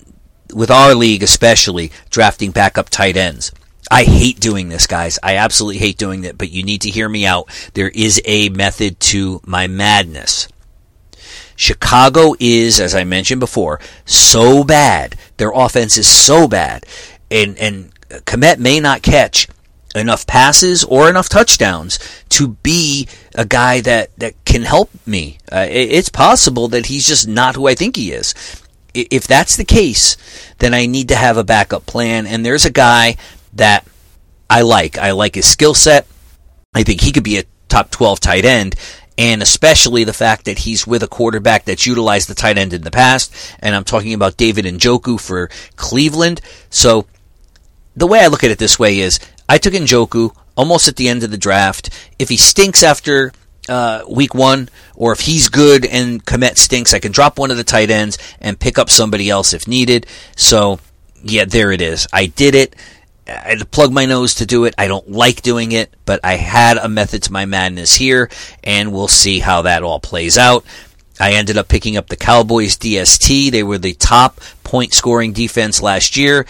with 0.54 0.70
our 0.70 0.94
league 0.94 1.22
especially, 1.22 1.92
drafting 2.10 2.50
backup 2.50 2.88
tight 2.88 3.16
ends. 3.16 3.52
I 3.90 4.04
hate 4.04 4.40
doing 4.40 4.68
this, 4.68 4.86
guys. 4.86 5.18
I 5.22 5.36
absolutely 5.36 5.78
hate 5.78 5.96
doing 5.96 6.24
it, 6.24 6.36
but 6.36 6.50
you 6.50 6.62
need 6.62 6.82
to 6.82 6.90
hear 6.90 7.08
me 7.08 7.24
out. 7.24 7.48
There 7.74 7.88
is 7.88 8.20
a 8.24 8.48
method 8.50 9.00
to 9.00 9.40
my 9.46 9.66
madness. 9.66 10.48
Chicago 11.56 12.34
is, 12.38 12.80
as 12.80 12.94
I 12.94 13.04
mentioned 13.04 13.40
before, 13.40 13.80
so 14.04 14.62
bad. 14.62 15.16
Their 15.38 15.50
offense 15.52 15.96
is 15.96 16.06
so 16.06 16.46
bad. 16.46 16.84
And, 17.30 17.58
and 17.58 17.92
Kmet 18.08 18.58
may 18.58 18.78
not 18.78 19.02
catch 19.02 19.48
enough 19.94 20.26
passes 20.26 20.84
or 20.84 21.08
enough 21.08 21.28
touchdowns 21.28 21.98
to 22.28 22.48
be 22.48 23.08
a 23.34 23.44
guy 23.44 23.80
that, 23.80 24.16
that 24.18 24.34
can 24.44 24.62
help 24.62 24.90
me. 25.06 25.38
Uh, 25.50 25.66
it, 25.68 25.92
it's 25.92 26.08
possible 26.10 26.68
that 26.68 26.86
he's 26.86 27.06
just 27.06 27.26
not 27.26 27.56
who 27.56 27.66
I 27.66 27.74
think 27.74 27.96
he 27.96 28.12
is. 28.12 28.34
If 28.94 29.26
that's 29.26 29.56
the 29.56 29.64
case, 29.64 30.16
then 30.58 30.74
I 30.74 30.86
need 30.86 31.08
to 31.08 31.16
have 31.16 31.36
a 31.36 31.44
backup 31.44 31.86
plan. 31.86 32.26
And 32.26 32.44
there's 32.44 32.64
a 32.64 32.70
guy 32.70 33.16
that 33.54 33.86
I 34.50 34.62
like. 34.62 34.98
I 34.98 35.12
like 35.12 35.34
his 35.34 35.46
skill 35.46 35.74
set. 35.74 36.06
I 36.74 36.82
think 36.82 37.00
he 37.00 37.12
could 37.12 37.24
be 37.24 37.38
a 37.38 37.44
top 37.68 37.90
12 37.90 38.20
tight 38.20 38.44
end, 38.44 38.74
and 39.16 39.42
especially 39.42 40.04
the 40.04 40.12
fact 40.12 40.44
that 40.46 40.60
he's 40.60 40.86
with 40.86 41.02
a 41.02 41.08
quarterback 41.08 41.64
that's 41.64 41.86
utilized 41.86 42.28
the 42.28 42.34
tight 42.34 42.58
end 42.58 42.72
in 42.72 42.82
the 42.82 42.90
past. 42.90 43.34
And 43.60 43.74
I'm 43.74 43.84
talking 43.84 44.14
about 44.14 44.36
David 44.36 44.64
Njoku 44.64 45.20
for 45.20 45.50
Cleveland. 45.76 46.40
So 46.70 47.06
the 47.96 48.06
way 48.06 48.20
I 48.20 48.28
look 48.28 48.44
at 48.44 48.50
it 48.50 48.58
this 48.58 48.78
way 48.78 48.98
is 49.00 49.18
I 49.48 49.58
took 49.58 49.74
Njoku 49.74 50.34
almost 50.56 50.88
at 50.88 50.96
the 50.96 51.08
end 51.08 51.22
of 51.22 51.30
the 51.30 51.38
draft. 51.38 51.90
If 52.18 52.28
he 52.28 52.36
stinks 52.36 52.82
after 52.82 53.32
uh, 53.68 54.04
week 54.08 54.34
one, 54.34 54.68
or 54.94 55.12
if 55.12 55.20
he's 55.20 55.48
good 55.48 55.84
and 55.84 56.24
Kmet 56.24 56.56
stinks, 56.56 56.94
I 56.94 56.98
can 56.98 57.12
drop 57.12 57.38
one 57.38 57.50
of 57.50 57.56
the 57.56 57.64
tight 57.64 57.90
ends 57.90 58.18
and 58.40 58.58
pick 58.58 58.78
up 58.78 58.90
somebody 58.90 59.30
else 59.30 59.52
if 59.52 59.68
needed. 59.68 60.06
So, 60.36 60.80
yeah, 61.22 61.44
there 61.44 61.72
it 61.72 61.80
is. 61.80 62.06
I 62.12 62.26
did 62.26 62.54
it. 62.54 62.76
I 63.26 63.50
had 63.50 63.58
to 63.58 63.66
plug 63.66 63.92
my 63.92 64.06
nose 64.06 64.36
to 64.36 64.46
do 64.46 64.64
it. 64.64 64.74
I 64.78 64.88
don't 64.88 65.10
like 65.10 65.42
doing 65.42 65.72
it, 65.72 65.94
but 66.06 66.20
I 66.24 66.34
had 66.34 66.78
a 66.78 66.88
method 66.88 67.24
to 67.24 67.32
my 67.32 67.44
madness 67.44 67.94
here, 67.94 68.30
and 68.64 68.92
we'll 68.92 69.08
see 69.08 69.38
how 69.40 69.62
that 69.62 69.82
all 69.82 70.00
plays 70.00 70.38
out. 70.38 70.64
I 71.20 71.32
ended 71.32 71.58
up 71.58 71.68
picking 71.68 71.96
up 71.96 72.08
the 72.08 72.16
Cowboys 72.16 72.76
DST. 72.78 73.50
They 73.50 73.62
were 73.62 73.78
the 73.78 73.94
top 73.94 74.40
point 74.64 74.94
scoring 74.94 75.32
defense 75.32 75.82
last 75.82 76.16
year. 76.16 76.46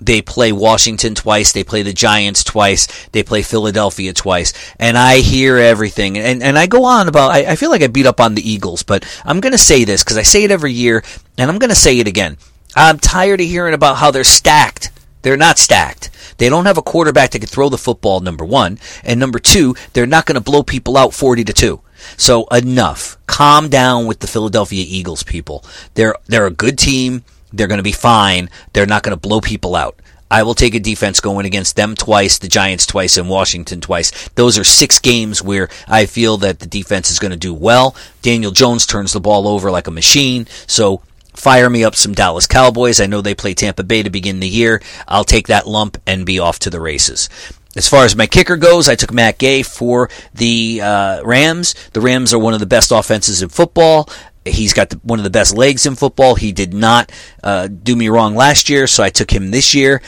They 0.00 0.20
play 0.20 0.52
Washington 0.52 1.14
twice. 1.14 1.52
They 1.52 1.64
play 1.64 1.82
the 1.82 1.92
Giants 1.92 2.44
twice. 2.44 3.08
They 3.12 3.22
play 3.22 3.42
Philadelphia 3.42 4.12
twice. 4.12 4.52
And 4.78 4.98
I 4.98 5.18
hear 5.18 5.56
everything. 5.56 6.18
And, 6.18 6.42
and 6.42 6.58
I 6.58 6.66
go 6.66 6.84
on 6.84 7.08
about, 7.08 7.30
I, 7.30 7.52
I 7.52 7.56
feel 7.56 7.70
like 7.70 7.82
I 7.82 7.86
beat 7.86 8.06
up 8.06 8.20
on 8.20 8.34
the 8.34 8.48
Eagles, 8.48 8.82
but 8.82 9.06
I'm 9.24 9.40
going 9.40 9.52
to 9.52 9.58
say 9.58 9.84
this 9.84 10.04
because 10.04 10.18
I 10.18 10.22
say 10.22 10.44
it 10.44 10.50
every 10.50 10.72
year, 10.72 11.02
and 11.38 11.50
I'm 11.50 11.58
going 11.58 11.70
to 11.70 11.76
say 11.76 11.98
it 11.98 12.06
again. 12.06 12.36
I'm 12.74 12.98
tired 12.98 13.40
of 13.40 13.46
hearing 13.46 13.72
about 13.72 13.96
how 13.96 14.10
they're 14.10 14.24
stacked. 14.24 14.90
They're 15.22 15.36
not 15.36 15.58
stacked. 15.58 16.10
They 16.38 16.48
don't 16.48 16.66
have 16.66 16.78
a 16.78 16.82
quarterback 16.82 17.30
that 17.30 17.38
can 17.38 17.48
throw 17.48 17.68
the 17.68 17.78
football, 17.78 18.20
number 18.20 18.44
one. 18.44 18.78
And 19.02 19.18
number 19.18 19.38
two, 19.38 19.74
they're 19.92 20.06
not 20.06 20.26
going 20.26 20.34
to 20.34 20.40
blow 20.40 20.62
people 20.62 20.96
out 20.96 21.14
40 21.14 21.44
to 21.44 21.52
2. 21.52 21.80
So 22.16 22.44
enough. 22.46 23.16
Calm 23.26 23.68
down 23.68 24.06
with 24.06 24.20
the 24.20 24.26
Philadelphia 24.26 24.84
Eagles 24.86 25.22
people. 25.22 25.64
They're, 25.94 26.14
they're 26.26 26.46
a 26.46 26.50
good 26.50 26.78
team. 26.78 27.24
They're 27.56 27.66
going 27.66 27.78
to 27.78 27.82
be 27.82 27.92
fine. 27.92 28.50
They're 28.72 28.86
not 28.86 29.02
going 29.02 29.16
to 29.16 29.20
blow 29.20 29.40
people 29.40 29.74
out. 29.74 30.00
I 30.30 30.42
will 30.42 30.54
take 30.54 30.74
a 30.74 30.80
defense 30.80 31.20
going 31.20 31.46
against 31.46 31.76
them 31.76 31.94
twice, 31.94 32.38
the 32.38 32.48
Giants 32.48 32.84
twice, 32.84 33.16
and 33.16 33.28
Washington 33.28 33.80
twice. 33.80 34.28
Those 34.30 34.58
are 34.58 34.64
six 34.64 34.98
games 34.98 35.40
where 35.40 35.68
I 35.86 36.06
feel 36.06 36.36
that 36.38 36.58
the 36.58 36.66
defense 36.66 37.10
is 37.10 37.20
going 37.20 37.30
to 37.30 37.36
do 37.36 37.54
well. 37.54 37.94
Daniel 38.22 38.50
Jones 38.50 38.86
turns 38.86 39.12
the 39.12 39.20
ball 39.20 39.46
over 39.46 39.70
like 39.70 39.86
a 39.86 39.92
machine. 39.92 40.48
So 40.66 41.00
fire 41.32 41.70
me 41.70 41.84
up 41.84 41.94
some 41.94 42.12
Dallas 42.12 42.48
Cowboys. 42.48 43.00
I 43.00 43.06
know 43.06 43.20
they 43.20 43.36
play 43.36 43.54
Tampa 43.54 43.84
Bay 43.84 44.02
to 44.02 44.10
begin 44.10 44.40
the 44.40 44.48
year. 44.48 44.82
I'll 45.06 45.24
take 45.24 45.46
that 45.46 45.68
lump 45.68 45.96
and 46.06 46.26
be 46.26 46.40
off 46.40 46.58
to 46.60 46.70
the 46.70 46.80
races. 46.80 47.28
As 47.76 47.88
far 47.88 48.04
as 48.04 48.16
my 48.16 48.26
kicker 48.26 48.56
goes, 48.56 48.88
I 48.88 48.94
took 48.94 49.12
Matt 49.12 49.38
Gay 49.38 49.62
for 49.62 50.08
the 50.34 50.80
uh, 50.82 51.22
Rams. 51.24 51.74
The 51.92 52.00
Rams 52.00 52.32
are 52.32 52.38
one 52.38 52.54
of 52.54 52.60
the 52.60 52.66
best 52.66 52.90
offenses 52.90 53.42
in 53.42 53.50
football. 53.50 54.08
He's 54.46 54.72
got 54.72 54.90
the, 54.90 54.96
one 55.02 55.18
of 55.18 55.24
the 55.24 55.30
best 55.30 55.56
legs 55.56 55.86
in 55.86 55.96
football. 55.96 56.34
He 56.34 56.52
did 56.52 56.72
not 56.72 57.10
uh, 57.42 57.68
do 57.68 57.96
me 57.96 58.08
wrong 58.08 58.34
last 58.34 58.68
year, 58.68 58.86
so 58.86 59.02
I 59.02 59.10
took 59.10 59.30
him 59.30 59.50
this 59.50 59.74
year. 59.74 60.02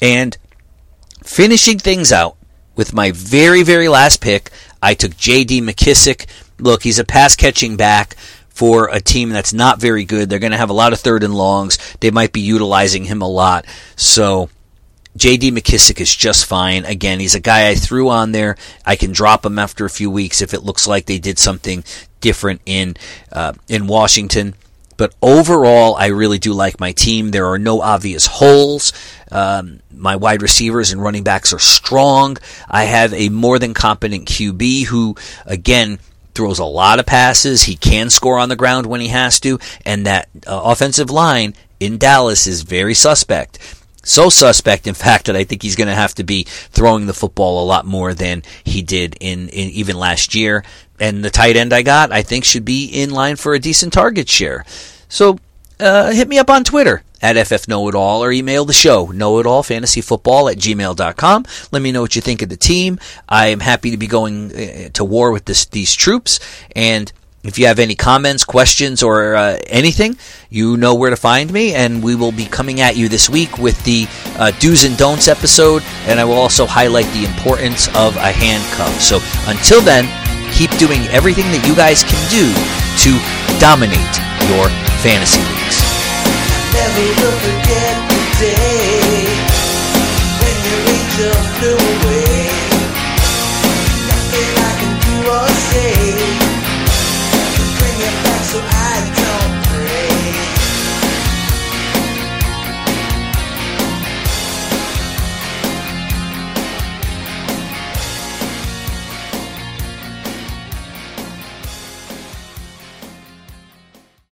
And 0.00 0.36
finishing 1.24 1.78
things 1.78 2.12
out 2.12 2.36
with 2.76 2.92
my 2.92 3.10
very, 3.12 3.62
very 3.62 3.88
last 3.88 4.20
pick, 4.20 4.50
I 4.82 4.94
took 4.94 5.16
J.D. 5.16 5.60
McKissic. 5.62 6.26
Look, 6.58 6.82
he's 6.82 6.98
a 6.98 7.04
pass 7.04 7.36
catching 7.36 7.76
back 7.76 8.16
for 8.48 8.88
a 8.92 9.00
team 9.00 9.30
that's 9.30 9.52
not 9.52 9.80
very 9.80 10.04
good. 10.04 10.28
They're 10.28 10.38
going 10.38 10.52
to 10.52 10.58
have 10.58 10.70
a 10.70 10.74
lot 10.74 10.92
of 10.92 11.00
third 11.00 11.22
and 11.22 11.34
longs. 11.34 11.78
They 12.00 12.10
might 12.10 12.32
be 12.32 12.40
utilizing 12.40 13.04
him 13.04 13.22
a 13.22 13.28
lot. 13.28 13.66
So 13.96 14.50
J.D. 15.16 15.50
McKissic 15.52 16.00
is 16.00 16.14
just 16.14 16.46
fine. 16.46 16.84
Again, 16.84 17.20
he's 17.20 17.34
a 17.34 17.40
guy 17.40 17.68
I 17.68 17.74
threw 17.74 18.08
on 18.10 18.32
there. 18.32 18.56
I 18.84 18.96
can 18.96 19.12
drop 19.12 19.44
him 19.44 19.58
after 19.58 19.84
a 19.84 19.90
few 19.90 20.10
weeks 20.10 20.40
if 20.40 20.54
it 20.54 20.62
looks 20.62 20.86
like 20.86 21.06
they 21.06 21.18
did 21.18 21.38
something 21.38 21.84
different 22.20 22.60
in 22.66 22.96
uh, 23.32 23.54
in 23.68 23.86
Washington. 23.86 24.54
But 24.96 25.14
overall, 25.22 25.94
I 25.94 26.08
really 26.08 26.38
do 26.38 26.52
like 26.52 26.78
my 26.78 26.92
team. 26.92 27.30
There 27.30 27.46
are 27.46 27.58
no 27.58 27.80
obvious 27.80 28.26
holes. 28.26 28.92
Um, 29.32 29.80
my 29.90 30.16
wide 30.16 30.42
receivers 30.42 30.92
and 30.92 31.02
running 31.02 31.24
backs 31.24 31.54
are 31.54 31.58
strong. 31.58 32.36
I 32.68 32.84
have 32.84 33.14
a 33.14 33.30
more 33.30 33.58
than 33.58 33.72
competent 33.72 34.28
QB 34.28 34.84
who, 34.84 35.16
again, 35.46 36.00
throws 36.34 36.58
a 36.58 36.64
lot 36.66 36.98
of 36.98 37.06
passes. 37.06 37.62
He 37.62 37.76
can 37.76 38.10
score 38.10 38.38
on 38.38 38.50
the 38.50 38.56
ground 38.56 38.84
when 38.84 39.00
he 39.00 39.08
has 39.08 39.40
to, 39.40 39.58
and 39.86 40.04
that 40.04 40.28
uh, 40.46 40.60
offensive 40.64 41.08
line 41.08 41.54
in 41.78 41.96
Dallas 41.96 42.46
is 42.46 42.60
very 42.60 42.94
suspect. 42.94 43.79
So 44.02 44.28
suspect, 44.28 44.86
in 44.86 44.94
fact, 44.94 45.26
that 45.26 45.36
I 45.36 45.44
think 45.44 45.62
he's 45.62 45.76
going 45.76 45.88
to 45.88 45.94
have 45.94 46.14
to 46.14 46.24
be 46.24 46.44
throwing 46.44 47.06
the 47.06 47.14
football 47.14 47.62
a 47.62 47.66
lot 47.66 47.86
more 47.86 48.14
than 48.14 48.42
he 48.64 48.82
did 48.82 49.16
in, 49.20 49.48
in 49.48 49.70
even 49.70 49.96
last 49.96 50.34
year. 50.34 50.64
And 50.98 51.24
the 51.24 51.30
tight 51.30 51.56
end 51.56 51.72
I 51.72 51.82
got, 51.82 52.12
I 52.12 52.22
think, 52.22 52.44
should 52.44 52.64
be 52.64 52.86
in 52.86 53.10
line 53.10 53.36
for 53.36 53.54
a 53.54 53.58
decent 53.58 53.92
target 53.92 54.28
share. 54.28 54.64
So 55.08 55.38
uh, 55.78 56.12
hit 56.12 56.28
me 56.28 56.38
up 56.38 56.50
on 56.50 56.64
Twitter 56.64 57.02
at 57.22 57.36
ffknowitall 57.36 58.20
or 58.20 58.32
email 58.32 58.64
the 58.64 58.72
show, 58.72 59.08
knowitallfantasyfootball 59.08 60.52
at 60.52 60.58
gmail.com. 60.58 61.44
Let 61.70 61.82
me 61.82 61.92
know 61.92 62.00
what 62.00 62.16
you 62.16 62.22
think 62.22 62.42
of 62.42 62.48
the 62.48 62.56
team. 62.56 62.98
I 63.28 63.48
am 63.48 63.60
happy 63.60 63.90
to 63.90 63.96
be 63.96 64.06
going 64.06 64.52
uh, 64.52 64.88
to 64.94 65.04
war 65.04 65.32
with 65.32 65.44
this, 65.44 65.66
these 65.66 65.94
troops. 65.94 66.40
And 66.74 67.12
if 67.42 67.58
you 67.58 67.66
have 67.66 67.78
any 67.78 67.94
comments, 67.94 68.44
questions, 68.44 69.02
or 69.02 69.34
uh, 69.34 69.58
anything, 69.66 70.16
you 70.50 70.76
know 70.76 70.94
where 70.94 71.10
to 71.10 71.16
find 71.16 71.52
me. 71.52 71.74
And 71.74 72.02
we 72.02 72.14
will 72.14 72.32
be 72.32 72.44
coming 72.44 72.80
at 72.80 72.96
you 72.96 73.08
this 73.08 73.30
week 73.30 73.58
with 73.58 73.82
the 73.84 74.06
uh, 74.38 74.50
do's 74.58 74.84
and 74.84 74.96
don'ts 74.96 75.28
episode. 75.28 75.82
And 76.06 76.20
I 76.20 76.24
will 76.24 76.34
also 76.34 76.66
highlight 76.66 77.06
the 77.12 77.24
importance 77.24 77.88
of 77.96 78.16
a 78.16 78.30
handcuff. 78.32 79.00
So 79.00 79.20
until 79.50 79.80
then, 79.80 80.04
keep 80.52 80.70
doing 80.78 81.00
everything 81.08 81.46
that 81.52 81.64
you 81.66 81.74
guys 81.74 82.02
can 82.04 82.20
do 82.28 82.44
to 83.04 83.16
dominate 83.58 84.14
your 84.50 84.68
fantasy 85.00 85.40
leagues. 85.40 85.80